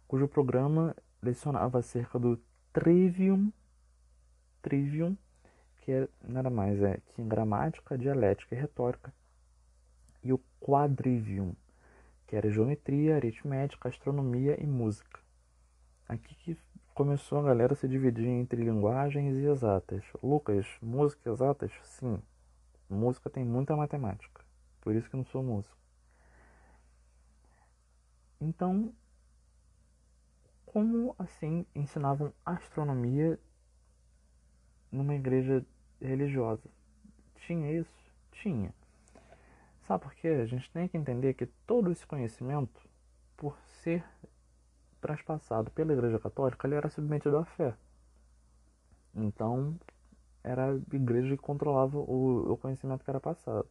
cujo 0.06 0.28
programa 0.28 0.94
lecionava 1.22 1.78
acerca 1.78 2.18
do 2.18 2.38
trivium, 2.72 3.50
trivium, 4.62 5.16
que 5.80 5.92
é 5.92 6.08
nada 6.22 6.50
mais 6.50 6.80
é 6.82 6.98
que 7.08 7.22
gramática, 7.22 7.96
dialética 7.96 8.54
e 8.54 8.58
retórica, 8.58 9.12
e 10.22 10.32
o 10.32 10.40
quadrivium, 10.60 11.54
que 12.26 12.36
era 12.36 12.50
geometria, 12.50 13.16
aritmética, 13.16 13.88
astronomia 13.88 14.62
e 14.62 14.66
música. 14.66 15.25
Aqui 16.08 16.34
que 16.36 16.58
começou 16.94 17.38
a 17.38 17.42
galera 17.42 17.72
a 17.72 17.76
se 17.76 17.88
dividir 17.88 18.28
entre 18.28 18.62
linguagens 18.62 19.36
e 19.36 19.46
exatas. 19.46 20.04
Lucas, 20.22 20.66
música 20.80 21.28
exatas? 21.28 21.72
Sim. 21.82 22.22
Música 22.88 23.28
tem 23.28 23.44
muita 23.44 23.76
matemática. 23.76 24.44
Por 24.80 24.94
isso 24.94 25.10
que 25.10 25.16
não 25.16 25.24
sou 25.24 25.42
músico. 25.42 25.76
Então, 28.40 28.94
como 30.64 31.16
assim 31.18 31.66
ensinavam 31.74 32.32
astronomia 32.44 33.38
numa 34.92 35.14
igreja 35.14 35.66
religiosa? 36.00 36.68
Tinha 37.46 37.72
isso? 37.72 38.12
Tinha. 38.30 38.72
Sabe 39.86 40.04
por 40.04 40.14
quê? 40.14 40.28
A 40.28 40.46
gente 40.46 40.70
tem 40.70 40.86
que 40.86 40.96
entender 40.96 41.34
que 41.34 41.46
todo 41.66 41.90
esse 41.90 42.06
conhecimento, 42.06 42.80
por 43.36 43.58
ser 43.82 44.04
transpassado 45.06 45.70
pela 45.70 45.92
Igreja 45.92 46.18
Católica, 46.18 46.66
ele 46.66 46.74
era 46.74 46.90
submetido 46.90 47.36
à 47.38 47.44
fé. 47.44 47.74
Então, 49.14 49.78
era 50.42 50.72
a 50.72 50.76
igreja 50.94 51.36
que 51.36 51.42
controlava 51.42 51.96
o, 51.96 52.52
o 52.52 52.56
conhecimento 52.56 53.04
que 53.04 53.10
era 53.10 53.20
passado. 53.20 53.68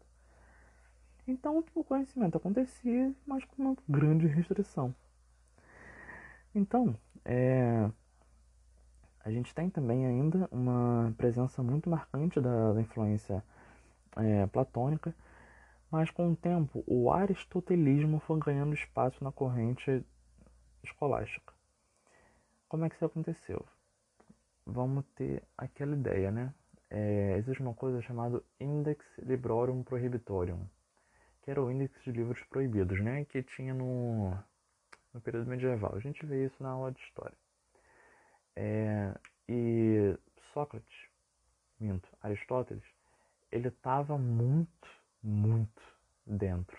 Então, 1.27 1.63
o 1.73 1.83
conhecimento 1.83 2.37
acontecia, 2.37 3.13
mas 3.25 3.43
com 3.45 3.61
uma 3.61 3.77
grande 3.87 4.27
restrição. 4.27 4.95
Então, 6.53 6.95
é, 7.25 7.89
a 9.23 9.29
gente 9.29 9.53
tem 9.53 9.69
também 9.69 10.05
ainda 10.05 10.47
uma 10.51 11.13
presença 11.17 11.61
muito 11.61 11.89
marcante 11.89 12.39
da, 12.39 12.73
da 12.73 12.81
influência 12.81 13.43
é, 14.15 14.45
platônica, 14.47 15.13
mas 15.91 16.09
com 16.11 16.31
o 16.31 16.35
tempo 16.35 16.83
o 16.87 17.11
aristotelismo 17.11 18.19
foi 18.19 18.39
ganhando 18.39 18.73
espaço 18.73 19.23
na 19.23 19.31
corrente 19.31 20.03
escolástica. 20.85 21.53
Como 22.67 22.85
é 22.85 22.89
que 22.89 22.95
isso 22.95 23.05
aconteceu? 23.05 23.65
Vamos 24.65 25.05
ter 25.15 25.43
aquela 25.57 25.95
ideia, 25.95 26.31
né? 26.31 26.53
É, 26.89 27.35
existe 27.37 27.61
uma 27.61 27.73
coisa 27.73 28.01
chamada 28.01 28.41
Index 28.59 29.05
Librorum 29.19 29.83
Prohibitorium, 29.83 30.67
que 31.41 31.51
era 31.51 31.61
o 31.61 31.71
índice 31.71 31.99
de 32.03 32.11
livros 32.11 32.41
proibidos, 32.45 32.99
né? 33.01 33.25
Que 33.25 33.43
tinha 33.43 33.73
no, 33.73 34.31
no 35.13 35.21
período 35.21 35.47
medieval. 35.49 35.93
A 35.95 35.99
gente 35.99 36.25
vê 36.25 36.45
isso 36.45 36.61
na 36.61 36.69
aula 36.69 36.91
de 36.91 36.99
história. 37.01 37.37
É, 38.55 39.13
e 39.47 40.17
Sócrates, 40.53 41.09
minto, 41.79 42.09
Aristóteles, 42.21 42.83
ele 43.51 43.67
estava 43.67 44.17
muito, 44.17 44.89
muito 45.21 45.81
dentro 46.25 46.77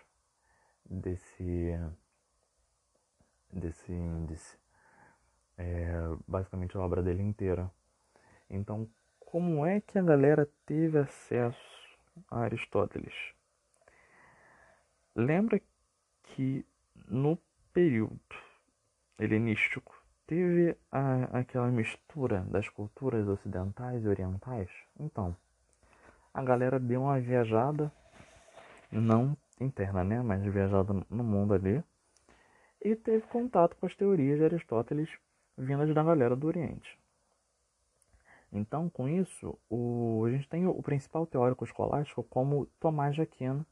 desse 0.84 1.78
desse 3.52 3.92
índice. 3.92 4.58
É 5.58 5.92
basicamente 6.26 6.76
a 6.76 6.80
obra 6.80 7.02
dele 7.02 7.22
inteira. 7.22 7.70
Então, 8.48 8.88
como 9.18 9.66
é 9.66 9.80
que 9.80 9.98
a 9.98 10.02
galera 10.02 10.48
teve 10.64 10.98
acesso 10.98 11.58
a 12.30 12.40
Aristóteles? 12.40 13.14
Lembra 15.14 15.60
que 16.22 16.64
no 17.08 17.38
período 17.72 18.20
helenístico 19.18 19.94
teve 20.26 20.76
a, 20.92 21.38
aquela 21.38 21.68
mistura 21.68 22.40
das 22.50 22.68
culturas 22.68 23.26
ocidentais 23.26 24.04
e 24.04 24.08
orientais? 24.08 24.70
Então, 24.98 25.34
a 26.34 26.42
galera 26.42 26.78
deu 26.78 27.02
uma 27.02 27.18
viajada, 27.18 27.90
não 28.92 29.36
interna, 29.58 30.04
né? 30.04 30.20
Mas 30.20 30.44
viajada 30.44 30.92
no 31.08 31.24
mundo 31.24 31.54
ali 31.54 31.82
e 32.86 32.94
teve 32.94 33.26
contato 33.26 33.76
com 33.76 33.84
as 33.84 33.96
teorias 33.96 34.38
de 34.38 34.44
Aristóteles 34.44 35.10
vindas 35.58 35.92
da 35.92 36.04
galera 36.04 36.36
do 36.36 36.46
Oriente. 36.46 36.96
Então, 38.52 38.88
com 38.88 39.08
isso, 39.08 39.58
o, 39.68 40.22
a 40.24 40.30
gente 40.30 40.48
tem 40.48 40.68
o, 40.68 40.82
principal 40.82 41.26
teórico 41.26 41.64
escolástico 41.64 42.22
como 42.22 42.66
Tomás 42.78 43.16
de 43.16 43.22
Aquino, 43.22 43.66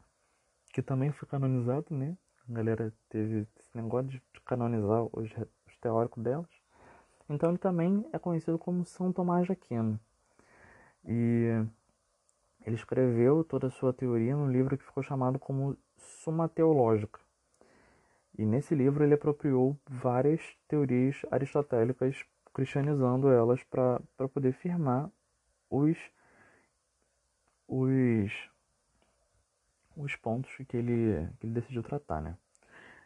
que 0.72 0.83
também 0.83 1.12
foi 1.12 1.29
canonizado, 1.29 1.94
né? 1.94 2.18
A 2.48 2.53
galera 2.53 2.92
teve 3.09 3.46
esse 3.61 3.77
negócio 3.77 4.09
de 4.09 4.20
canonizar 4.44 5.05
os, 5.12 5.31
os 5.64 5.77
teóricos 5.81 6.20
delas. 6.20 6.50
Então, 7.31 7.50
ele 7.50 7.59
também 7.59 8.05
é 8.12 8.18
conhecido 8.18 8.59
como 8.59 8.85
São 8.85 9.12
Tomás 9.12 9.46
de 9.46 9.53
Aquino. 9.53 9.98
E 11.05 11.64
ele 12.66 12.74
escreveu 12.74 13.44
toda 13.44 13.68
a 13.68 13.70
sua 13.70 13.92
teoria 13.92 14.35
num 14.35 14.50
livro 14.50 14.77
que 14.77 14.85
ficou 14.85 15.05
chamado 15.05 15.38
como 15.38 15.79
Suma 15.96 16.48
Teológica. 16.48 17.23
E 18.37 18.44
nesse 18.44 18.75
livro 18.75 19.05
ele 19.05 19.14
apropriou 19.14 19.77
várias 19.87 20.40
teorias 20.66 21.23
aristotélicas, 21.31 22.25
cristianizando 22.53 23.29
elas 23.31 23.62
para 23.64 24.01
poder 24.33 24.53
firmar 24.53 25.11
os, 25.70 25.97
os, 27.68 28.33
os 29.97 30.16
pontos 30.16 30.51
que 30.68 30.77
ele, 30.77 31.29
que 31.38 31.47
ele 31.47 31.55
decidiu 31.55 31.83
tratar. 31.83 32.20
Né? 32.20 32.37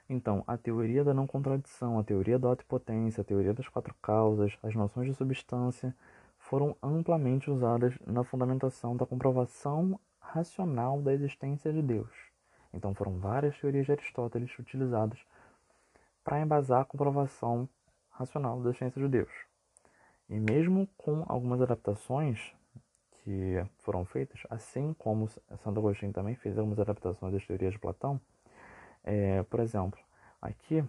Então, 0.09 0.43
a 0.47 0.57
teoria 0.57 1.05
da 1.05 1.13
não 1.13 1.27
contradição, 1.27 1.99
a 1.99 2.05
teoria 2.05 2.39
da 2.39 2.57
potência, 2.57 3.21
a 3.21 3.25
teoria 3.25 3.53
das 3.53 3.69
quatro 3.69 3.95
causas, 4.01 4.57
as 4.63 4.75
noções 4.75 5.09
de 5.09 5.15
substância 5.15 5.95
foram 6.39 6.75
amplamente 6.83 7.51
usadas 7.51 7.95
na 8.07 8.25
fundamentação 8.25 8.97
da 8.97 9.05
comprovação 9.05 10.01
racional 10.19 11.03
da 11.03 11.13
existência 11.13 11.71
de 11.71 11.83
Deus. 11.83 12.28
Então 12.73 12.95
foram 12.95 13.19
várias 13.19 13.59
teorias 13.59 13.87
de 13.87 13.93
Aristóteles 13.93 14.57
utilizadas 14.59 15.19
para 16.23 16.41
embasar 16.41 16.83
a 16.83 16.85
comprovação 16.85 17.69
racional 18.11 18.61
da 18.61 18.73
ciência 18.75 19.01
de 19.01 19.09
Deus. 19.09 19.31
E 20.29 20.39
mesmo 20.39 20.87
com 20.97 21.25
algumas 21.27 21.61
adaptações 21.63 22.53
que 23.11 23.65
foram 23.79 24.05
feitas, 24.05 24.43
assim 24.51 24.95
como 24.95 25.29
Santo 25.29 25.79
Agostinho 25.79 26.13
também 26.13 26.35
fez 26.35 26.59
algumas 26.59 26.79
adaptações 26.79 27.33
das 27.33 27.47
teorias 27.47 27.73
de 27.73 27.79
Platão, 27.79 28.21
é, 29.05 29.43
por 29.45 29.61
exemplo, 29.61 29.99
aqui 30.41 30.85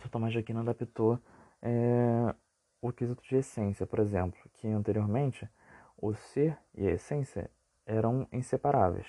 São 0.00 0.10
Tomás 0.10 0.32
de 0.32 0.38
Aquino 0.38 0.60
adaptou 0.60 1.18
é, 1.62 2.34
o 2.80 2.92
quesito 2.92 3.22
de 3.22 3.36
essência, 3.36 3.86
por 3.86 4.00
exemplo, 4.00 4.38
que 4.54 4.68
anteriormente 4.68 5.48
o 5.96 6.14
ser 6.14 6.58
e 6.74 6.86
a 6.86 6.92
essência 6.92 7.50
eram 7.86 8.28
inseparáveis. 8.32 9.06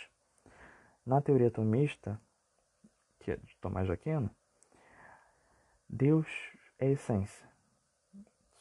Na 1.08 1.22
teoria 1.22 1.50
tomista, 1.50 2.20
que 3.22 3.32
é 3.32 3.38
de 3.38 3.56
Tomás 3.62 3.86
de 3.86 3.94
Aquino, 3.94 4.30
Deus 5.88 6.28
é 6.78 6.92
essência. 6.92 7.48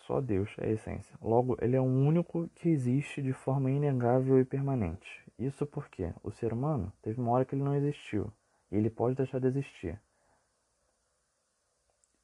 Só 0.07 0.21
Deus 0.21 0.49
é 0.59 0.71
essência. 0.71 1.19
Logo, 1.21 1.57
ele 1.61 1.75
é 1.75 1.81
o 1.81 1.85
único 1.85 2.49
que 2.55 2.69
existe 2.69 3.21
de 3.21 3.33
forma 3.33 3.69
inegável 3.69 4.39
e 4.39 4.45
permanente. 4.45 5.09
Isso 5.37 5.67
porque 5.67 6.15
o 6.23 6.31
ser 6.31 6.53
humano 6.53 6.93
teve 7.03 7.21
uma 7.21 7.33
hora 7.33 7.45
que 7.45 7.53
ele 7.53 7.65
não 7.65 7.75
existiu. 7.75 8.33
ele 8.71 8.91
pode 8.91 9.17
deixar 9.17 9.41
de 9.41 9.49
existir. 9.49 10.01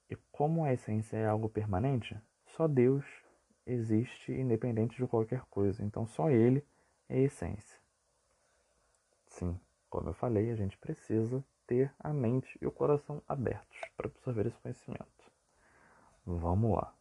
E 0.08 0.14
como 0.30 0.64
a 0.64 0.72
essência 0.72 1.16
é 1.16 1.26
algo 1.26 1.48
permanente, 1.48 2.16
só 2.46 2.68
Deus 2.68 3.04
existe 3.66 4.30
independente 4.30 4.96
de 4.96 5.06
qualquer 5.08 5.42
coisa. 5.50 5.82
Então 5.85 6.06
só 6.06 6.30
Ele 6.30 6.64
é 7.08 7.18
essência. 7.22 7.80
Sim, 9.26 9.58
como 9.92 10.09
eu 10.09 10.14
falei, 10.14 10.50
a 10.50 10.57
gente 10.57 10.78
precisa 10.78 11.44
ter 11.66 11.92
a 12.00 12.14
mente 12.14 12.59
e 12.62 12.66
o 12.66 12.72
coração 12.72 13.22
abertos 13.28 13.78
para 13.94 14.07
absorver 14.07 14.46
esse 14.46 14.59
conhecimento. 14.61 15.31
Vamos 16.24 16.74
lá. 16.74 16.94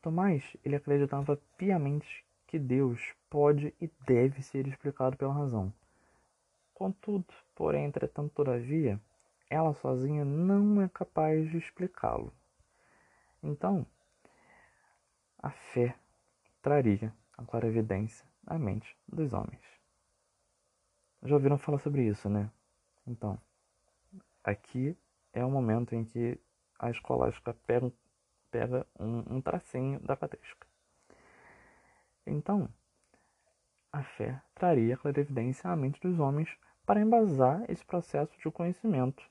Tomás, 0.00 0.56
ele 0.64 0.74
acreditava 0.74 1.38
piamente 1.58 2.24
que 2.46 2.58
Deus 2.58 3.12
pode 3.28 3.74
e 3.78 3.90
deve 4.06 4.40
ser 4.40 4.66
explicado 4.66 5.18
pela 5.18 5.34
razão. 5.34 5.70
Contudo, 6.72 7.26
porém, 7.54 7.84
entretanto, 7.84 8.32
todavia, 8.32 8.98
ela 9.50 9.74
sozinha 9.74 10.24
não 10.24 10.80
é 10.80 10.88
capaz 10.88 11.50
de 11.50 11.58
explicá-lo. 11.58 12.32
Então, 13.42 13.86
a 15.38 15.50
fé 15.50 15.94
traria 16.62 17.12
a 17.36 17.44
clarividência 17.44 18.26
à 18.46 18.58
mente 18.58 18.96
dos 19.06 19.34
homens. 19.34 19.75
Já 21.22 21.34
ouviram 21.34 21.58
falar 21.58 21.78
sobre 21.78 22.02
isso, 22.06 22.28
né? 22.28 22.50
Então, 23.06 23.38
aqui 24.42 24.96
é 25.32 25.44
o 25.44 25.50
momento 25.50 25.94
em 25.94 26.04
que 26.04 26.38
a 26.78 26.90
escolástica 26.90 27.54
pega, 27.66 27.92
pega 28.50 28.86
um, 28.98 29.36
um 29.36 29.40
tracinho 29.40 30.00
da 30.00 30.16
patrística. 30.16 30.66
Então, 32.26 32.68
a 33.92 34.02
fé 34.02 34.42
traria 34.54 34.94
a 34.94 34.98
clarividência 34.98 35.70
à 35.70 35.76
mente 35.76 36.00
dos 36.00 36.18
homens 36.18 36.48
para 36.84 37.00
embasar 37.00 37.64
esse 37.68 37.84
processo 37.84 38.32
de 38.38 38.50
conhecimento 38.50 39.22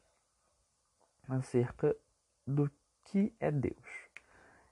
acerca 1.28 1.96
do 2.46 2.70
que 3.06 3.34
é 3.40 3.52
Deus. 3.52 4.10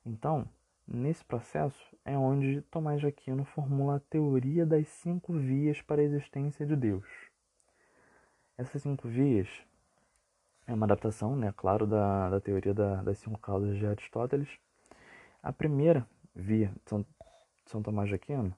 Então, 0.05 0.47
nesse 0.95 1.25
processo 1.25 1.97
é 2.05 2.17
onde 2.17 2.61
Tomás 2.63 2.99
de 2.99 3.07
Aquino 3.07 3.43
formula 3.43 3.95
a 3.95 3.99
teoria 3.99 4.65
das 4.65 4.87
cinco 4.87 5.33
vias 5.33 5.81
para 5.81 6.01
a 6.01 6.03
existência 6.03 6.65
de 6.65 6.75
Deus. 6.75 7.05
Essas 8.57 8.83
cinco 8.83 9.07
vias 9.07 9.49
é 10.67 10.73
uma 10.73 10.85
adaptação, 10.85 11.35
né, 11.35 11.51
claro, 11.57 11.87
da, 11.87 12.29
da 12.29 12.39
teoria 12.39 12.73
da, 12.73 13.01
das 13.01 13.17
cinco 13.17 13.39
causas 13.39 13.77
de 13.77 13.85
Aristóteles. 13.85 14.47
A 15.41 15.51
primeira 15.51 16.07
via 16.35 16.67
de 16.67 16.89
São, 16.89 17.05
São 17.65 17.81
Tomás 17.81 18.07
de 18.07 18.15
Aquino, 18.15 18.55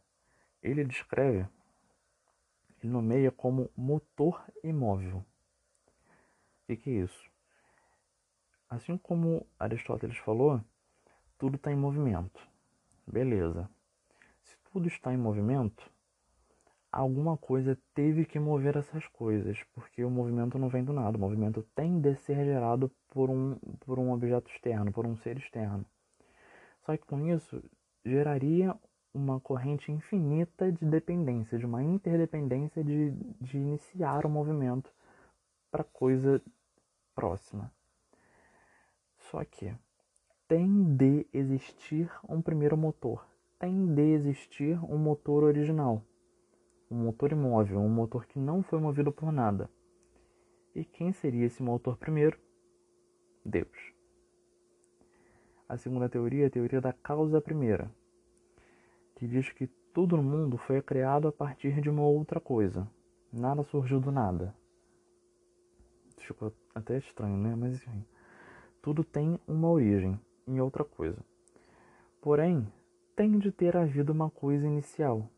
ele 0.62 0.84
descreve, 0.84 1.48
ele 2.84 2.91
nomeia 2.91 3.32
como 3.32 3.71
motor 3.76 4.43
imóvel. 4.63 5.17
O 5.17 5.26
que, 6.67 6.76
que 6.76 6.89
é 6.89 6.93
isso? 7.04 7.32
Assim 8.69 8.98
como 8.98 9.48
Aristóteles 9.58 10.17
falou, 10.17 10.62
tudo 11.38 11.56
está 11.56 11.71
em 11.71 11.76
movimento. 11.76 12.39
Beleza. 13.08 13.69
Se 14.43 14.58
tudo 14.71 14.88
está 14.88 15.13
em 15.13 15.17
movimento, 15.17 15.89
alguma 16.91 17.36
coisa 17.38 17.78
teve 17.93 18.26
que 18.26 18.39
mover 18.39 18.78
essas 18.78 19.06
coisas, 19.08 19.62
porque 19.74 20.04
o 20.04 20.10
movimento 20.10 20.58
não 20.58 20.69
vem 20.69 20.84
do 20.84 20.93
nada. 20.93 21.17
O 21.17 21.19
movimento 21.19 21.62
tem 21.76 22.00
de 22.00 22.15
ser 22.15 22.45
gerado 22.45 22.89
por 23.10 23.30
um, 23.30 23.56
por 23.82 24.00
um 24.00 24.12
objeto 24.12 24.50
externo, 24.50 24.91
por 24.91 25.06
um 25.06 25.17
ser 25.17 25.38
externo. 25.38 25.86
Só 26.86 26.95
que 26.95 27.06
com 27.06 27.28
isso 27.28 27.63
geraria 28.06 28.76
uma 29.13 29.39
corrente 29.39 29.91
infinita 29.91 30.71
de 30.71 30.86
dependência, 30.86 31.58
de 31.58 31.65
uma 31.65 31.82
interdependência 31.82 32.84
de, 32.84 33.12
de 33.39 33.58
iniciar 33.58 34.26
o 34.26 34.30
movimento 34.30 34.91
para 35.71 35.84
coisa 35.84 36.41
próxima. 37.15 37.71
Só 39.17 39.43
que 39.43 39.74
tem 40.47 40.95
de 40.95 41.25
existir 41.34 42.12
um 42.29 42.39
primeiro 42.39 42.77
motor, 42.77 43.25
tem 43.58 43.95
de 43.95 44.13
existir 44.13 44.77
um 44.84 44.97
motor 44.97 45.43
original, 45.43 46.03
um 46.89 46.97
motor 46.97 47.31
imóvel, 47.31 47.79
um 47.79 47.89
motor 47.89 48.27
que 48.27 48.38
não 48.38 48.62
foi 48.62 48.79
movido 48.79 49.12
por 49.12 49.31
nada. 49.31 49.67
E 50.75 50.86
quem 50.86 51.12
seria 51.12 51.47
esse 51.47 51.63
motor 51.63 51.97
primeiro? 51.97 52.38
Deus. 53.43 53.91
A 55.67 55.77
segunda 55.77 56.08
teoria 56.08 56.43
é 56.43 56.47
a 56.47 56.51
teoria 56.51 56.79
da 56.79 56.93
causa 56.93 57.41
primeira, 57.41 57.89
que 59.15 59.27
diz 59.27 59.49
que 59.49 59.65
tudo 59.91 60.15
no 60.15 60.21
mundo 60.21 60.58
foi 60.58 60.79
criado 60.79 61.27
a 61.27 61.31
partir 61.31 61.81
de 61.81 61.89
uma 61.89 62.03
outra 62.03 62.39
coisa. 62.39 62.88
Nada 63.34 63.63
surgiu 63.63 63.99
do 63.99 64.12
nada. 64.12 64.53
Ficou 66.17 66.53
até 66.75 66.97
estranho, 66.97 67.38
né? 67.38 67.55
Mas 67.55 67.75
enfim. 67.75 68.05
Tudo 68.81 69.03
tem 69.03 69.39
uma 69.47 69.69
origem 69.69 70.19
em 70.47 70.60
outra 70.60 70.84
coisa. 70.84 71.17
Porém, 72.21 72.67
tem 73.15 73.38
de 73.38 73.51
ter 73.51 73.77
havido 73.77 74.12
uma 74.12 74.29
coisa 74.29 74.65
inicial, 74.65 75.29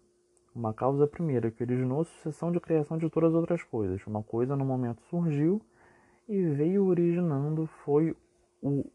uma 0.56 0.74
causa 0.74 1.06
primeira 1.06 1.52
que 1.52 1.64
originou 1.64 2.02
a 2.02 2.06
sucessão 2.06 2.52
de 2.52 2.60
criação 2.60 2.98
de 2.98 3.10
todas 3.10 3.32
as 3.32 3.36
outras 3.36 3.64
coisas. 3.64 4.06
Uma 4.08 4.24
coisa 4.24 4.56
no 4.56 4.66
momento 4.66 5.02
surgiu 5.04 5.62
e 6.28 6.42
veio 6.42 6.86
originando, 6.86 7.68
foi 7.86 8.16
o 8.62 8.86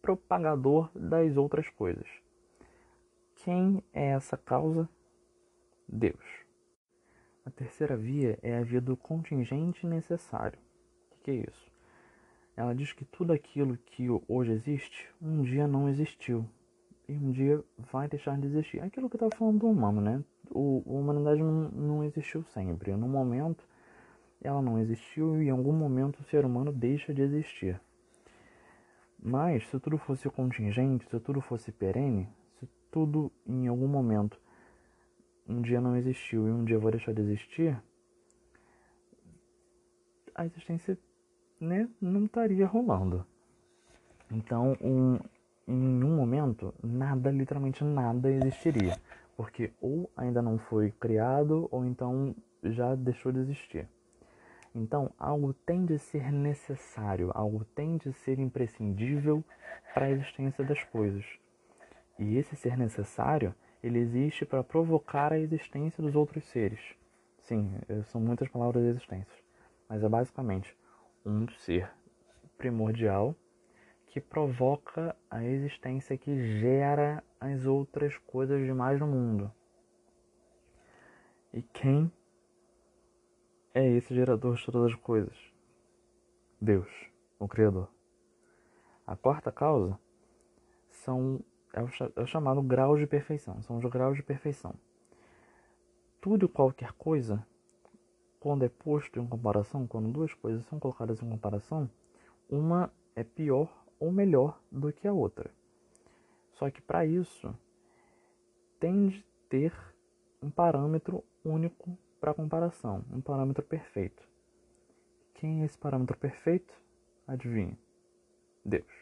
propagador 0.00 0.90
das 0.94 1.36
outras 1.36 1.68
coisas. 1.68 2.06
Quem 3.36 3.82
é 3.92 4.08
essa 4.08 4.36
causa? 4.36 4.88
Deus. 5.88 6.44
A 7.44 7.50
terceira 7.50 7.96
via 7.96 8.38
é 8.42 8.56
a 8.56 8.62
via 8.62 8.80
do 8.80 8.96
contingente 8.96 9.86
necessário. 9.86 10.58
O 11.12 11.22
que 11.22 11.30
é 11.30 11.34
isso? 11.34 11.73
Ela 12.56 12.74
diz 12.74 12.92
que 12.92 13.04
tudo 13.04 13.32
aquilo 13.32 13.76
que 13.76 14.06
hoje 14.28 14.52
existe, 14.52 15.08
um 15.20 15.42
dia 15.42 15.66
não 15.66 15.88
existiu. 15.88 16.48
E 17.08 17.12
um 17.12 17.32
dia 17.32 17.62
vai 17.92 18.08
deixar 18.08 18.38
de 18.38 18.46
existir. 18.46 18.80
Aquilo 18.80 19.10
que 19.10 19.16
eu 19.16 19.18
estava 19.18 19.36
falando 19.36 19.58
do 19.58 19.68
humano, 19.68 20.00
né? 20.00 20.22
O, 20.50 20.82
a 20.86 20.92
humanidade 20.92 21.42
não, 21.42 21.70
não 21.70 22.04
existiu 22.04 22.44
sempre. 22.44 22.96
No 22.96 23.08
momento, 23.08 23.66
ela 24.40 24.62
não 24.62 24.78
existiu 24.78 25.42
e 25.42 25.46
em 25.46 25.50
algum 25.50 25.72
momento 25.72 26.20
o 26.20 26.24
ser 26.24 26.44
humano 26.44 26.72
deixa 26.72 27.12
de 27.12 27.22
existir. 27.22 27.80
Mas, 29.18 29.66
se 29.68 29.80
tudo 29.80 29.98
fosse 29.98 30.28
contingente, 30.30 31.08
se 31.08 31.18
tudo 31.18 31.40
fosse 31.40 31.72
perene, 31.72 32.28
se 32.58 32.68
tudo 32.90 33.32
em 33.46 33.66
algum 33.66 33.88
momento 33.88 34.38
um 35.46 35.60
dia 35.60 35.80
não 35.80 35.96
existiu 35.96 36.46
e 36.46 36.50
um 36.50 36.64
dia 36.64 36.78
vai 36.78 36.92
deixar 36.92 37.12
de 37.12 37.20
existir, 37.20 37.82
a 40.34 40.46
existência 40.46 40.98
né, 41.64 41.88
não 42.00 42.26
estaria 42.26 42.66
rolando. 42.66 43.26
Então, 44.30 44.76
um, 44.80 45.18
em 45.66 46.04
um 46.04 46.16
momento, 46.16 46.74
nada, 46.82 47.30
literalmente 47.30 47.82
nada 47.82 48.30
existiria. 48.30 48.96
Porque 49.36 49.72
ou 49.80 50.10
ainda 50.16 50.40
não 50.40 50.58
foi 50.58 50.92
criado, 50.92 51.68
ou 51.70 51.84
então 51.84 52.34
já 52.62 52.94
deixou 52.94 53.32
de 53.32 53.40
existir. 53.40 53.88
Então, 54.74 55.10
algo 55.18 55.54
tem 55.54 55.84
de 55.84 55.98
ser 55.98 56.32
necessário, 56.32 57.30
algo 57.34 57.64
tem 57.64 57.96
de 57.96 58.12
ser 58.12 58.38
imprescindível 58.38 59.44
para 59.92 60.06
a 60.06 60.10
existência 60.10 60.64
das 60.64 60.82
coisas. 60.84 61.24
E 62.18 62.36
esse 62.36 62.56
ser 62.56 62.76
necessário, 62.76 63.54
ele 63.82 63.98
existe 63.98 64.44
para 64.44 64.64
provocar 64.64 65.32
a 65.32 65.38
existência 65.38 66.02
dos 66.02 66.14
outros 66.14 66.44
seres. 66.46 66.80
Sim, 67.38 67.72
são 68.06 68.20
muitas 68.20 68.48
palavras 68.48 68.82
de 68.82 68.90
existência, 68.90 69.44
mas 69.88 70.02
é 70.02 70.08
basicamente 70.08 70.76
um 71.24 71.48
ser 71.48 71.90
primordial 72.58 73.34
que 74.06 74.20
provoca 74.20 75.16
a 75.30 75.42
existência 75.42 76.16
que 76.16 76.60
gera 76.60 77.22
as 77.40 77.66
outras 77.66 78.16
coisas 78.18 78.64
demais 78.64 79.00
no 79.00 79.06
mundo. 79.06 79.52
E 81.52 81.62
quem 81.62 82.12
é 83.72 83.88
esse 83.88 84.14
gerador 84.14 84.54
de 84.54 84.64
todas 84.64 84.92
as 84.92 85.00
coisas? 85.00 85.36
Deus, 86.60 86.88
o 87.38 87.48
Criador. 87.48 87.88
A 89.06 89.16
quarta 89.16 89.50
causa 89.50 89.98
são 90.88 91.40
é 91.72 91.82
o, 91.82 91.88
é 92.16 92.22
o 92.22 92.26
chamado 92.26 92.62
grau 92.62 92.96
de 92.96 93.06
perfeição, 93.06 93.60
são 93.62 93.78
os 93.78 93.84
graus 93.86 94.16
de 94.16 94.22
perfeição. 94.22 94.74
Tudo 96.20 96.46
e 96.46 96.48
qualquer 96.48 96.92
coisa 96.92 97.44
quando 98.44 98.62
é 98.62 98.68
posto 98.68 99.18
em 99.18 99.26
comparação, 99.26 99.86
quando 99.86 100.12
duas 100.12 100.34
coisas 100.34 100.62
são 100.66 100.78
colocadas 100.78 101.22
em 101.22 101.30
comparação, 101.30 101.88
uma 102.46 102.92
é 103.16 103.24
pior 103.24 103.74
ou 103.98 104.12
melhor 104.12 104.60
do 104.70 104.92
que 104.92 105.08
a 105.08 105.14
outra. 105.14 105.50
Só 106.52 106.70
que 106.70 106.82
para 106.82 107.06
isso 107.06 107.56
tem 108.78 109.08
de 109.08 109.24
ter 109.48 109.72
um 110.42 110.50
parâmetro 110.50 111.24
único 111.42 111.96
para 112.20 112.34
comparação, 112.34 113.02
um 113.10 113.22
parâmetro 113.22 113.64
perfeito. 113.64 114.22
Quem 115.32 115.62
é 115.62 115.64
esse 115.64 115.78
parâmetro 115.78 116.18
perfeito? 116.18 116.74
Adivinha? 117.26 117.78
Deus. 118.62 118.92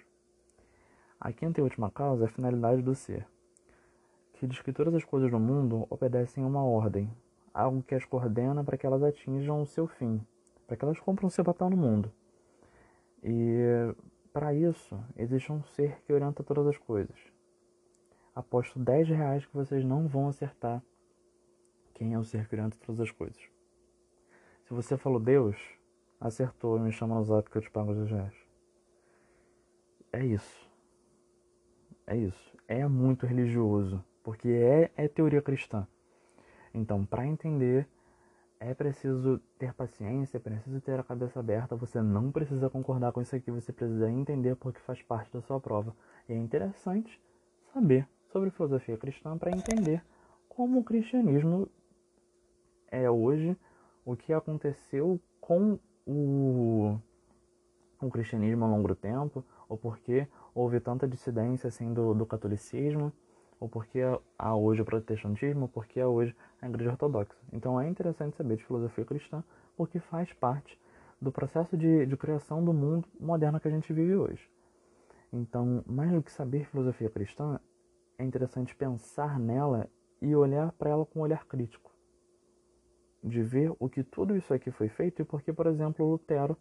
A 1.18 1.32
quinta 1.32 1.58
e 1.58 1.64
última 1.64 1.90
causa 1.90 2.26
é 2.26 2.28
a 2.28 2.30
finalidade 2.30 2.80
do 2.80 2.94
ser, 2.94 3.26
que 4.34 4.46
diz 4.46 4.62
que 4.62 4.72
todas 4.72 4.94
as 4.94 5.02
coisas 5.02 5.32
do 5.32 5.40
mundo 5.40 5.84
obedecem 5.90 6.44
a 6.44 6.46
uma 6.46 6.64
ordem, 6.64 7.10
algo 7.52 7.82
que 7.82 7.94
as 7.94 8.04
coordena 8.04 8.64
para 8.64 8.76
que 8.76 8.86
elas 8.86 9.02
atinjam 9.02 9.62
o 9.62 9.66
seu 9.66 9.86
fim. 9.86 10.20
para 10.66 10.76
que 10.76 10.84
elas 10.84 10.98
cumpram 10.98 11.28
seu 11.28 11.44
papel 11.44 11.68
no 11.68 11.76
mundo. 11.76 12.10
E 13.22 13.94
para 14.32 14.54
isso, 14.54 14.98
existe 15.16 15.52
um 15.52 15.62
ser 15.62 16.00
que 16.02 16.12
orienta 16.12 16.42
todas 16.42 16.66
as 16.66 16.78
coisas. 16.78 17.16
Aposto 18.34 18.78
10 18.78 19.08
reais 19.08 19.44
que 19.44 19.54
vocês 19.54 19.84
não 19.84 20.08
vão 20.08 20.28
acertar 20.28 20.82
quem 21.92 22.14
é 22.14 22.18
o 22.18 22.24
ser 22.24 22.48
que 22.48 22.54
orienta 22.54 22.78
todas 22.86 23.00
as 23.02 23.10
coisas. 23.10 23.42
Se 24.64 24.72
você 24.72 24.96
falou 24.96 25.20
Deus, 25.20 25.56
acertou 26.18 26.78
e 26.78 26.80
me 26.80 26.90
chama 26.90 27.16
no 27.16 27.24
zap 27.24 27.50
que 27.50 27.58
eu 27.58 27.62
te 27.62 27.70
pago 27.70 27.92
os 27.92 28.10
reais. 28.10 28.34
É 30.10 30.24
isso. 30.24 30.70
É 32.06 32.16
isso. 32.16 32.56
É 32.66 32.86
muito 32.88 33.26
religioso, 33.26 34.02
porque 34.22 34.48
é, 34.48 34.90
é 34.96 35.08
teoria 35.08 35.42
cristã. 35.42 35.86
Então, 36.74 37.04
para 37.04 37.26
entender, 37.26 37.86
é 38.58 38.72
preciso 38.74 39.40
ter 39.58 39.74
paciência, 39.74 40.36
é 40.36 40.40
preciso 40.40 40.80
ter 40.80 40.98
a 40.98 41.02
cabeça 41.02 41.40
aberta. 41.40 41.74
Você 41.76 42.00
não 42.00 42.30
precisa 42.30 42.70
concordar 42.70 43.12
com 43.12 43.20
isso 43.20 43.34
aqui, 43.34 43.50
você 43.50 43.72
precisa 43.72 44.10
entender 44.10 44.56
porque 44.56 44.80
faz 44.80 45.02
parte 45.02 45.32
da 45.32 45.42
sua 45.42 45.60
prova. 45.60 45.94
E 46.28 46.32
é 46.32 46.36
interessante 46.36 47.20
saber 47.72 48.08
sobre 48.30 48.50
filosofia 48.50 48.96
cristã 48.96 49.36
para 49.36 49.50
entender 49.50 50.02
como 50.48 50.80
o 50.80 50.84
cristianismo 50.84 51.68
é 52.90 53.10
hoje, 53.10 53.56
o 54.04 54.14
que 54.14 54.32
aconteceu 54.32 55.18
com 55.40 55.78
o, 56.06 56.98
o 58.00 58.10
cristianismo 58.10 58.64
ao 58.64 58.70
longo 58.70 58.88
do 58.88 58.94
tempo, 58.94 59.44
ou 59.68 59.76
porque 59.76 60.28
houve 60.54 60.78
tanta 60.78 61.08
dissidência 61.08 61.68
assim 61.68 61.92
do, 61.92 62.14
do 62.14 62.26
catolicismo 62.26 63.12
ou 63.62 63.68
porque 63.68 64.00
há 64.36 64.56
hoje 64.56 64.82
o 64.82 64.84
protestantismo, 64.84 65.62
ou 65.62 65.68
porque 65.68 66.00
há 66.00 66.08
hoje 66.08 66.34
a 66.60 66.68
igreja 66.68 66.90
ortodoxa. 66.90 67.32
Então 67.52 67.80
é 67.80 67.88
interessante 67.88 68.36
saber 68.36 68.56
de 68.56 68.64
filosofia 68.64 69.04
cristã, 69.04 69.44
porque 69.76 70.00
faz 70.00 70.32
parte 70.32 70.76
do 71.20 71.30
processo 71.30 71.76
de, 71.76 72.04
de 72.04 72.16
criação 72.16 72.64
do 72.64 72.72
mundo 72.72 73.06
moderno 73.20 73.60
que 73.60 73.68
a 73.68 73.70
gente 73.70 73.92
vive 73.92 74.16
hoje. 74.16 74.50
Então, 75.32 75.84
mais 75.86 76.10
do 76.10 76.20
que 76.20 76.32
saber 76.32 76.66
filosofia 76.66 77.08
cristã, 77.08 77.60
é 78.18 78.24
interessante 78.24 78.74
pensar 78.74 79.38
nela 79.38 79.88
e 80.20 80.34
olhar 80.34 80.72
para 80.72 80.90
ela 80.90 81.06
com 81.06 81.20
um 81.20 81.22
olhar 81.22 81.46
crítico. 81.46 81.92
De 83.22 83.44
ver 83.44 83.72
o 83.78 83.88
que 83.88 84.02
tudo 84.02 84.36
isso 84.36 84.52
aqui 84.52 84.72
foi 84.72 84.88
feito 84.88 85.22
e 85.22 85.24
porque, 85.24 85.52
por 85.52 85.68
exemplo, 85.68 86.04
Lutero 86.04 86.58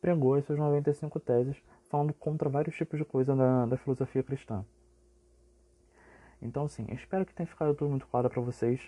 pregou 0.00 0.34
as 0.34 0.44
suas 0.46 0.58
95 0.58 1.20
teses 1.20 1.62
falando 1.88 2.12
contra 2.12 2.48
vários 2.48 2.74
tipos 2.74 2.98
de 2.98 3.04
coisa 3.04 3.36
da, 3.36 3.66
da 3.66 3.76
filosofia 3.76 4.24
cristã. 4.24 4.64
Então, 6.42 6.64
assim, 6.64 6.86
espero 6.90 7.26
que 7.26 7.34
tenha 7.34 7.46
ficado 7.46 7.74
tudo 7.74 7.90
muito 7.90 8.06
claro 8.06 8.30
para 8.30 8.40
vocês. 8.40 8.80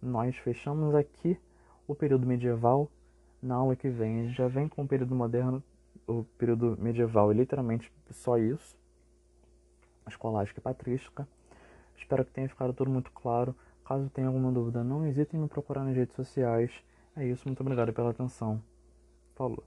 Nós 0.00 0.36
fechamos 0.36 0.94
aqui 0.94 1.38
o 1.86 1.94
período 1.94 2.26
medieval. 2.26 2.90
Na 3.42 3.56
aula 3.56 3.76
que 3.76 3.88
vem, 3.88 4.20
a 4.20 4.24
gente 4.24 4.36
já 4.36 4.48
vem 4.48 4.68
com 4.68 4.82
o 4.82 4.88
período 4.88 5.14
moderno. 5.14 5.62
O 6.06 6.24
período 6.38 6.76
medieval 6.80 7.30
é 7.30 7.34
literalmente 7.34 7.92
só 8.10 8.38
isso. 8.38 8.76
Escolástica 10.06 10.60
e 10.60 10.62
patrística. 10.62 11.28
Espero 11.96 12.24
que 12.24 12.32
tenha 12.32 12.48
ficado 12.48 12.72
tudo 12.72 12.90
muito 12.90 13.10
claro. 13.12 13.54
Caso 13.84 14.10
tenha 14.10 14.26
alguma 14.26 14.52
dúvida, 14.52 14.84
não 14.84 15.06
hesitem 15.06 15.40
em 15.40 15.42
me 15.42 15.48
procurar 15.48 15.82
nas 15.82 15.96
redes 15.96 16.14
sociais. 16.14 16.70
É 17.16 17.26
isso, 17.26 17.48
muito 17.48 17.60
obrigado 17.60 17.92
pela 17.92 18.10
atenção. 18.10 18.62
Falou. 19.34 19.64